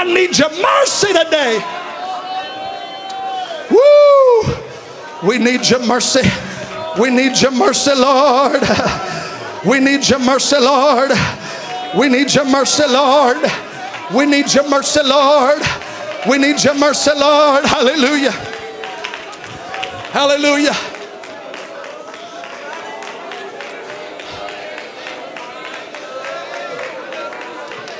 Need 0.06 0.38
your 0.38 0.50
mercy 0.50 1.08
today. 1.08 1.60
Woo! 3.70 4.54
We 5.26 5.38
need 5.38 5.68
your 5.68 5.84
mercy. 5.86 6.20
We 7.00 7.10
need 7.10 7.40
your 7.40 7.50
mercy, 7.50 7.92
Lord. 7.94 8.62
We 9.66 9.80
need 9.80 10.08
your 10.08 10.20
mercy, 10.20 10.56
Lord. 10.58 11.10
We 11.98 12.08
need 12.08 12.32
your 12.32 12.44
mercy, 12.44 12.84
Lord. 12.86 13.38
We 14.14 14.26
need 14.26 14.52
your 14.54 14.68
mercy, 14.68 15.00
Lord. 15.02 15.62
We 16.28 16.38
need 16.38 16.62
your 16.62 16.74
mercy, 16.74 17.10
Lord. 17.16 17.64
Hallelujah. 17.64 18.32
Hallelujah. 20.12 20.95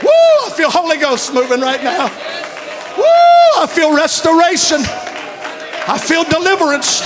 Woo! 0.07 0.47
I 0.47 0.53
feel 0.55 0.71
Holy 0.71 0.99
Ghost 0.99 1.35
moving 1.35 1.61
right 1.61 1.83
now. 1.83 2.07
Woo! 2.97 3.63
I 3.63 3.67
feel 3.69 3.95
restoration. 3.95 4.79
I 5.89 5.99
feel 5.99 6.23
deliverance. 6.25 7.03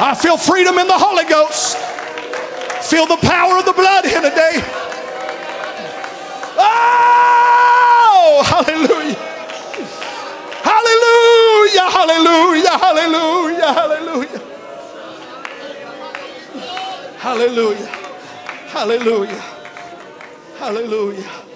I 0.00 0.14
feel 0.14 0.38
freedom 0.38 0.78
in 0.78 0.86
the 0.86 0.96
Holy 0.96 1.24
Ghost. 1.24 1.76
Feel 2.88 3.06
the 3.06 3.18
power 3.18 3.58
of 3.58 3.66
the 3.66 3.72
blood 3.72 4.04
here 4.04 4.20
today. 4.20 4.62
Oh, 6.56 8.42
hallelujah. 8.46 9.16
Hallelujah, 10.64 11.90
hallelujah, 11.90 12.78
hallelujah, 12.78 13.72
hallelujah. 13.72 14.42
Hallelujah. 17.22 17.86
Hallelujah. 18.72 19.42
Hallelujah. 20.58 21.51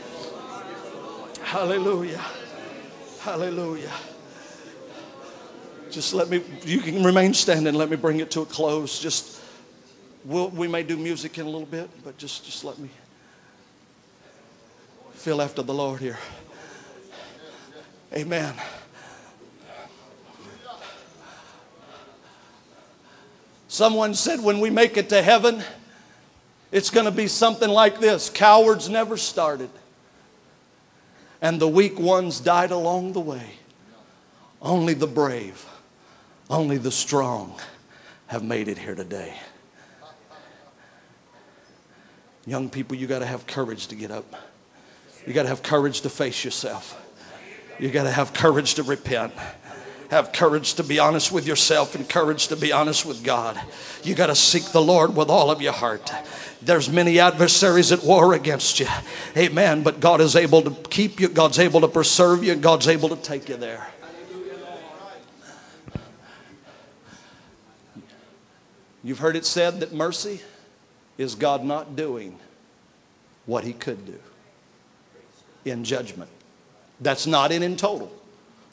Hallelujah. 1.46 2.20
Hallelujah. 3.20 3.92
Just 5.92 6.12
let 6.12 6.28
me, 6.28 6.42
you 6.64 6.80
can 6.80 7.04
remain 7.04 7.32
standing. 7.34 7.72
Let 7.72 7.88
me 7.88 7.94
bring 7.94 8.18
it 8.18 8.32
to 8.32 8.40
a 8.40 8.46
close. 8.46 8.98
Just, 8.98 9.40
we'll, 10.24 10.48
we 10.48 10.66
may 10.66 10.82
do 10.82 10.96
music 10.96 11.38
in 11.38 11.46
a 11.46 11.48
little 11.48 11.68
bit, 11.68 11.88
but 12.02 12.18
just, 12.18 12.44
just 12.44 12.64
let 12.64 12.76
me 12.78 12.88
feel 15.12 15.40
after 15.40 15.62
the 15.62 15.72
Lord 15.72 16.00
here. 16.00 16.18
Amen. 18.12 18.52
Someone 23.68 24.14
said 24.14 24.40
when 24.40 24.58
we 24.58 24.68
make 24.68 24.96
it 24.96 25.08
to 25.10 25.22
heaven, 25.22 25.62
it's 26.72 26.90
going 26.90 27.06
to 27.06 27.12
be 27.12 27.28
something 27.28 27.70
like 27.70 28.00
this 28.00 28.30
cowards 28.30 28.88
never 28.88 29.16
started, 29.16 29.70
and 31.40 31.60
the 31.60 31.68
weak 31.68 31.98
ones 31.98 32.40
died 32.40 32.70
along 32.70 33.12
the 33.12 33.20
way. 33.20 33.50
Only 34.60 34.94
the 34.94 35.06
brave, 35.06 35.66
only 36.48 36.78
the 36.78 36.90
strong 36.90 37.58
have 38.26 38.42
made 38.42 38.68
it 38.68 38.78
here 38.78 38.94
today. 38.94 39.34
Young 42.46 42.70
people, 42.70 42.96
you 42.96 43.06
got 43.06 43.18
to 43.18 43.26
have 43.26 43.46
courage 43.46 43.88
to 43.88 43.96
get 43.96 44.10
up. 44.10 44.34
You 45.26 45.32
got 45.32 45.42
to 45.42 45.48
have 45.48 45.62
courage 45.62 46.02
to 46.02 46.10
face 46.10 46.44
yourself. 46.44 47.02
You 47.78 47.90
got 47.90 48.04
to 48.04 48.10
have 48.10 48.32
courage 48.32 48.74
to 48.74 48.84
repent. 48.84 49.32
Have 50.10 50.32
courage 50.32 50.74
to 50.74 50.84
be 50.84 51.00
honest 51.00 51.32
with 51.32 51.46
yourself 51.46 51.96
and 51.96 52.08
courage 52.08 52.48
to 52.48 52.56
be 52.56 52.70
honest 52.70 53.04
with 53.04 53.24
God. 53.24 53.60
You 54.04 54.14
got 54.14 54.28
to 54.28 54.36
seek 54.36 54.64
the 54.66 54.80
Lord 54.80 55.16
with 55.16 55.28
all 55.28 55.50
of 55.50 55.60
your 55.60 55.72
heart. 55.72 56.12
There's 56.62 56.90
many 56.90 57.20
adversaries 57.20 57.92
at 57.92 58.02
war 58.02 58.34
against 58.34 58.80
you. 58.80 58.86
Amen. 59.36 59.82
But 59.82 60.00
God 60.00 60.20
is 60.20 60.36
able 60.36 60.62
to 60.62 60.70
keep 60.88 61.20
you, 61.20 61.28
God's 61.28 61.58
able 61.58 61.82
to 61.82 61.88
preserve 61.88 62.42
you, 62.42 62.54
God's 62.54 62.88
able 62.88 63.08
to 63.10 63.16
take 63.16 63.48
you 63.48 63.56
there. 63.56 63.86
You've 69.04 69.20
heard 69.20 69.36
it 69.36 69.46
said 69.46 69.80
that 69.80 69.92
mercy 69.92 70.40
is 71.16 71.36
God 71.36 71.64
not 71.64 71.94
doing 71.94 72.38
what 73.44 73.62
he 73.62 73.72
could 73.72 74.04
do 74.04 74.18
in 75.64 75.84
judgment. 75.84 76.30
That's 77.00 77.26
not 77.26 77.52
in 77.52 77.62
in 77.62 77.76
total. 77.76 78.10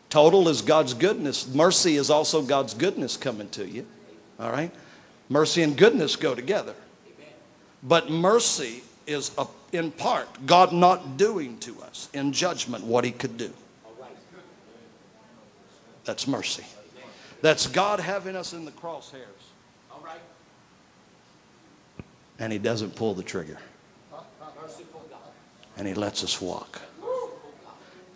Total 0.10 0.48
is 0.48 0.62
God's 0.62 0.94
goodness. 0.94 1.48
Mercy 1.54 1.98
is 1.98 2.10
also 2.10 2.42
God's 2.42 2.74
goodness 2.74 3.18
coming 3.18 3.50
to 3.50 3.68
you. 3.68 3.86
All 4.40 4.52
right? 4.52 4.72
Mercy 5.30 5.62
and 5.62 5.78
goodness 5.78 6.16
go 6.16 6.34
together. 6.34 6.76
But 7.84 8.10
mercy 8.10 8.84
is 9.06 9.32
a, 9.38 9.46
in 9.74 9.92
part 9.92 10.28
God 10.46 10.72
not 10.72 11.18
doing 11.18 11.60
to 11.60 11.82
us 11.82 12.10
in 12.14 12.32
judgment 12.32 12.84
what 12.84 13.04
he 13.04 13.12
could 13.12 13.38
do. 13.38 13.52
That's 16.06 16.28
mercy. 16.28 16.66
That's 17.42 17.68
God 17.68 18.00
having 18.00 18.36
us 18.36 18.54
in 18.54 18.66
the 18.66 18.72
crosshairs. 18.72 19.26
And 22.40 22.52
he 22.52 22.60
doesn't 22.60 22.96
pull 22.96 23.14
the 23.14 23.24
trigger. 23.24 23.58
And 25.78 25.88
he 25.88 25.94
lets 25.94 26.24
us 26.24 26.42
walk. 26.42 26.82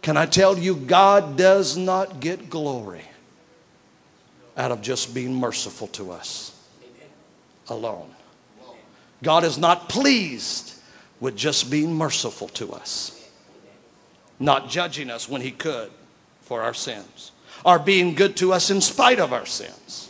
Can 0.01 0.15
I 0.15 0.25
tell 0.25 0.57
you, 0.57 0.75
God 0.75 1.37
does 1.37 1.75
not 1.75 2.19
get 2.19 2.49
glory 2.49 3.03
out 4.55 4.71
of 4.71 4.81
just 4.81 5.13
being 5.13 5.35
merciful 5.35 5.87
to 5.87 6.11
us 6.11 6.57
alone. 7.67 8.09
God 9.23 9.43
is 9.43 9.57
not 9.57 9.89
pleased 9.89 10.73
with 11.19 11.35
just 11.35 11.71
being 11.71 11.95
merciful 11.95 12.47
to 12.49 12.73
us, 12.73 13.29
not 14.39 14.69
judging 14.69 15.09
us 15.09 15.27
when 15.27 15.41
He 15.41 15.51
could 15.51 15.89
for 16.41 16.61
our 16.61 16.73
sins, 16.73 17.31
or 17.65 17.79
being 17.79 18.13
good 18.13 18.37
to 18.37 18.53
us 18.53 18.69
in 18.69 18.81
spite 18.81 19.19
of 19.19 19.33
our 19.33 19.45
sins. 19.45 20.09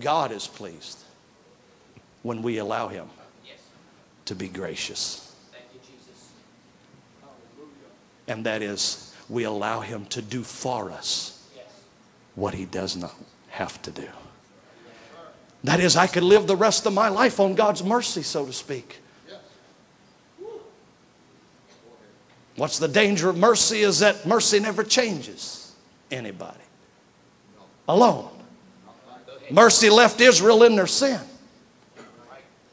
God 0.00 0.32
is 0.32 0.46
pleased 0.46 0.98
when 2.22 2.42
we 2.42 2.58
allow 2.58 2.88
Him 2.88 3.08
to 4.26 4.34
be 4.34 4.48
gracious. 4.48 5.34
And 8.28 8.44
that 8.44 8.60
is, 8.60 9.14
we 9.28 9.44
allow 9.44 9.80
Him 9.80 10.04
to 10.06 10.20
do 10.20 10.42
for 10.42 10.90
us 10.90 11.48
what 12.34 12.52
He 12.54 12.64
does 12.64 12.96
not 12.96 13.14
have 13.48 13.80
to 13.82 13.90
do. 13.92 14.08
That 15.66 15.80
is, 15.80 15.96
I 15.96 16.06
could 16.06 16.22
live 16.22 16.46
the 16.46 16.54
rest 16.54 16.86
of 16.86 16.92
my 16.92 17.08
life 17.08 17.40
on 17.40 17.56
God's 17.56 17.82
mercy, 17.82 18.22
so 18.22 18.46
to 18.46 18.52
speak. 18.52 19.00
What's 22.54 22.78
the 22.78 22.86
danger 22.86 23.28
of 23.28 23.36
mercy 23.36 23.80
is 23.80 23.98
that 23.98 24.24
mercy 24.24 24.60
never 24.60 24.84
changes 24.84 25.74
anybody 26.08 26.62
alone. 27.88 28.30
Mercy 29.50 29.90
left 29.90 30.20
Israel 30.20 30.62
in 30.62 30.76
their 30.76 30.86
sin. 30.86 31.20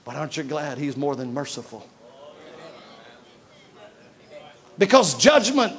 But 0.06 0.16
aren't 0.16 0.38
you 0.38 0.44
glad 0.44 0.78
He's 0.78 0.96
more 0.96 1.16
than 1.16 1.34
merciful? 1.34 1.89
Because 4.78 5.16
judgment 5.16 5.76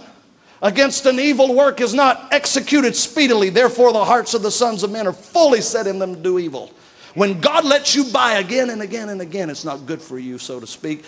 against 0.63 1.07
an 1.07 1.21
evil 1.21 1.55
work 1.55 1.81
is 1.81 1.95
not 1.95 2.33
executed 2.33 2.97
speedily. 2.97 3.51
Therefore, 3.51 3.93
the 3.93 4.05
hearts 4.05 4.35
of 4.35 4.43
the 4.43 4.51
sons 4.51 4.83
of 4.83 4.91
men 4.91 5.07
are 5.07 5.13
fully 5.13 5.61
set 5.61 5.87
in 5.87 6.01
them 6.01 6.17
to 6.17 6.21
do 6.21 6.41
evil. 6.41 6.73
When 7.15 7.41
God 7.41 7.65
lets 7.65 7.95
you 7.95 8.05
by 8.05 8.35
again 8.35 8.71
and 8.71 8.83
again 8.83 9.09
and 9.09 9.21
again, 9.21 9.49
it's 9.49 9.65
not 9.65 9.87
good 9.87 10.03
for 10.03 10.19
you, 10.19 10.39
so 10.39 10.59
to 10.59 10.67
speak. 10.67 11.05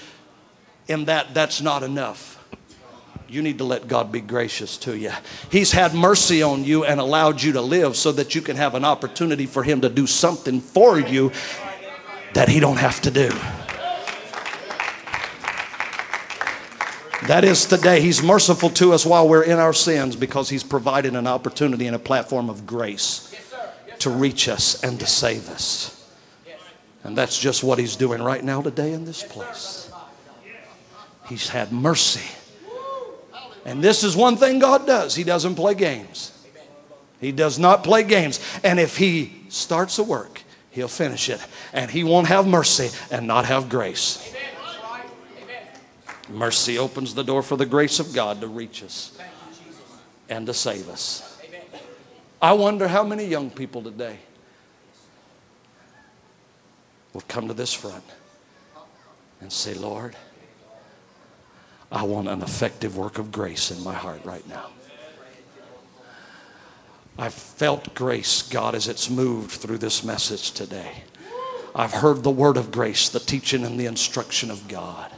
In 0.89 1.07
that, 1.07 1.35
that's 1.35 1.61
not 1.61 1.83
enough. 1.83 2.37
You 3.29 3.43
need 3.43 3.59
to 3.59 3.65
let 3.65 3.89
God 3.89 4.13
be 4.13 4.21
gracious 4.21 4.77
to 4.79 4.97
you. 4.97 5.11
He's 5.51 5.73
had 5.73 5.95
mercy 5.95 6.43
on 6.43 6.63
you 6.63 6.85
and 6.85 7.01
allowed 7.01 7.43
you 7.43 7.53
to 7.53 7.61
live 7.61 7.97
so 7.97 8.13
that 8.13 8.37
you 8.37 8.41
can 8.41 8.57
have 8.57 8.77
an 8.77 8.85
opportunity 8.85 9.47
for 9.47 9.65
Him 9.65 9.81
to 9.81 9.89
do 9.89 10.07
something 10.07 10.61
for 10.61 11.01
you 11.01 11.33
that 12.35 12.49
He 12.49 12.61
don't 12.61 12.77
have 12.77 13.01
to 13.01 13.11
do. 13.11 13.31
That 17.27 17.43
is 17.43 17.67
today. 17.67 18.01
He's 18.01 18.23
merciful 18.23 18.71
to 18.71 18.93
us 18.93 19.05
while 19.05 19.29
we're 19.29 19.43
in 19.43 19.59
our 19.59 19.73
sins 19.73 20.15
because 20.15 20.49
He's 20.49 20.63
provided 20.63 21.17
an 21.17 21.27
opportunity 21.27 21.89
and 21.89 21.97
a 21.97 21.99
platform 21.99 22.49
of 22.49 22.65
grace 22.65 23.35
to 23.99 24.11
reach 24.11 24.49
us 24.49 24.85
and 24.85 25.01
to 25.01 25.07
save 25.07 25.49
us. 25.49 25.96
And 27.07 27.17
that's 27.17 27.39
just 27.39 27.65
what 27.65 27.79
He's 27.79 27.97
doing 27.97 28.23
right 28.23 28.43
now 28.43 28.61
today 28.61 28.93
in 28.93 29.05
this 29.05 29.23
place. 29.23 29.91
He's 31.29 31.49
had 31.49 31.73
mercy 31.73 32.23
and 33.67 33.83
this 33.83 34.05
is 34.05 34.17
one 34.17 34.37
thing 34.37 34.61
God 34.61 34.87
does 34.87 35.15
He 35.15 35.25
doesn't 35.25 35.57
play 35.57 35.75
games. 35.75 36.33
He 37.21 37.33
does 37.33 37.59
not 37.59 37.83
play 37.83 38.05
games. 38.05 38.41
And 38.63 38.79
if 38.79 38.97
He 38.97 39.35
starts 39.49 39.99
a 39.99 40.05
work, 40.05 40.41
He'll 40.71 40.89
finish 40.89 41.29
it. 41.29 41.45
And 41.73 41.91
He 41.91 42.05
won't 42.05 42.29
have 42.29 42.47
mercy 42.47 42.91
and 43.11 43.27
not 43.27 43.45
have 43.45 43.69
grace. 43.69 44.33
Mercy 46.29 46.79
opens 46.79 47.15
the 47.15 47.25
door 47.25 47.43
for 47.43 47.57
the 47.57 47.67
grace 47.67 47.99
of 47.99 48.15
God 48.15 48.41
to 48.41 48.47
reach 48.47 48.83
us 48.83 49.19
and 50.29 50.47
to 50.47 50.55
save 50.55 50.89
us. 50.89 51.41
I 52.41 52.53
wonder 52.53 52.87
how 52.87 53.03
many 53.03 53.25
young 53.25 53.51
people 53.51 53.83
today 53.83 54.19
will 57.17 57.23
come 57.29 57.49
to 57.49 57.55
this 57.55 57.73
front 57.73 58.05
and 59.41 59.51
say, 59.51 59.73
Lord, 59.73 60.15
I 61.91 62.03
want 62.03 62.29
an 62.29 62.43
effective 62.43 62.99
work 62.99 63.17
of 63.17 63.33
grace 63.33 63.71
in 63.71 63.83
my 63.83 63.95
heart 63.95 64.21
right 64.27 64.47
now. 64.51 64.67
I've 67.19 67.33
felt 67.33 67.95
grace, 67.95 68.43
God, 68.43 68.75
as 68.75 68.87
it's 68.87 69.09
moved 69.09 69.53
through 69.53 69.79
this 69.79 70.05
message 70.05 70.51
today. 70.51 71.05
I've 71.75 71.95
heard 71.95 72.23
the 72.23 72.31
word 72.31 72.59
of 72.59 72.71
grace, 72.71 73.09
the 73.09 73.19
teaching 73.19 73.65
and 73.65 73.81
the 73.81 73.87
instruction 73.87 74.51
of 74.51 74.69
God. 74.69 75.11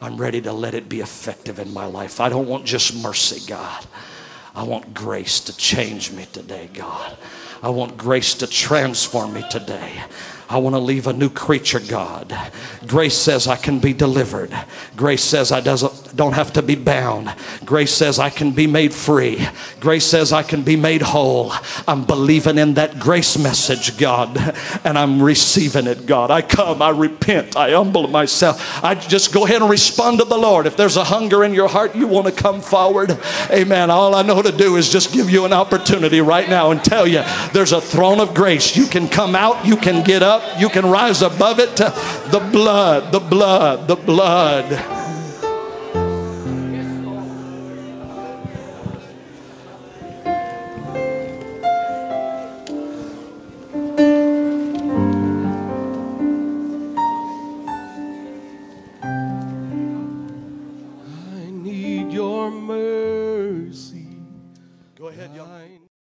I'm 0.00 0.16
ready 0.16 0.40
to 0.40 0.52
let 0.52 0.74
it 0.74 0.88
be 0.88 1.02
effective 1.02 1.60
in 1.60 1.72
my 1.72 1.86
life. 1.86 2.18
I 2.18 2.28
don't 2.28 2.48
want 2.48 2.64
just 2.64 3.00
mercy, 3.00 3.46
God. 3.46 3.86
I 4.56 4.64
want 4.64 4.92
grace 4.92 5.38
to 5.38 5.56
change 5.56 6.10
me 6.10 6.26
today, 6.32 6.68
God. 6.74 7.16
I 7.62 7.68
want 7.68 7.96
grace 7.96 8.34
to 8.34 8.48
transform 8.48 9.34
me 9.34 9.44
today. 9.48 10.02
I 10.48 10.58
want 10.58 10.74
to 10.74 10.80
leave 10.80 11.08
a 11.08 11.12
new 11.12 11.28
creature, 11.28 11.80
God. 11.80 12.36
Grace 12.86 13.16
says 13.16 13.48
I 13.48 13.56
can 13.56 13.80
be 13.80 13.92
delivered. 13.92 14.56
Grace 14.94 15.24
says 15.24 15.50
I 15.50 15.60
doesn't, 15.60 16.16
don't 16.16 16.34
have 16.34 16.52
to 16.52 16.62
be 16.62 16.76
bound. 16.76 17.34
Grace 17.64 17.92
says 17.92 18.20
I 18.20 18.30
can 18.30 18.52
be 18.52 18.68
made 18.68 18.94
free. 18.94 19.44
Grace 19.80 20.04
says 20.04 20.32
I 20.32 20.44
can 20.44 20.62
be 20.62 20.76
made 20.76 21.02
whole. 21.02 21.52
I'm 21.88 22.04
believing 22.04 22.58
in 22.58 22.74
that 22.74 23.00
grace 23.00 23.36
message, 23.36 23.98
God, 23.98 24.38
and 24.84 24.96
I'm 24.96 25.20
receiving 25.20 25.88
it, 25.88 26.06
God. 26.06 26.30
I 26.30 26.42
come, 26.42 26.80
I 26.80 26.90
repent, 26.90 27.56
I 27.56 27.72
humble 27.72 28.06
myself. 28.06 28.84
I 28.84 28.94
just 28.94 29.32
go 29.32 29.46
ahead 29.46 29.62
and 29.62 29.70
respond 29.70 30.18
to 30.20 30.24
the 30.24 30.38
Lord. 30.38 30.66
If 30.66 30.76
there's 30.76 30.96
a 30.96 31.04
hunger 31.04 31.42
in 31.42 31.54
your 31.54 31.68
heart, 31.68 31.96
you 31.96 32.06
want 32.06 32.26
to 32.26 32.32
come 32.32 32.60
forward, 32.60 33.18
amen. 33.50 33.90
All 33.90 34.14
I 34.14 34.22
know 34.22 34.42
to 34.42 34.52
do 34.52 34.76
is 34.76 34.88
just 34.88 35.12
give 35.12 35.28
you 35.28 35.44
an 35.44 35.52
opportunity 35.52 36.20
right 36.20 36.48
now 36.48 36.70
and 36.70 36.84
tell 36.84 37.06
you 37.06 37.24
there's 37.52 37.72
a 37.72 37.80
throne 37.80 38.20
of 38.20 38.32
grace. 38.32 38.76
You 38.76 38.86
can 38.86 39.08
come 39.08 39.34
out, 39.34 39.66
you 39.66 39.76
can 39.76 40.04
get 40.04 40.22
up, 40.36 40.60
you 40.60 40.68
can 40.68 40.86
rise 40.86 41.22
above 41.22 41.58
it. 41.58 41.76
The 41.76 42.48
blood, 42.52 43.12
the 43.12 43.20
blood, 43.20 43.88
the 43.88 43.96
blood 43.96 45.04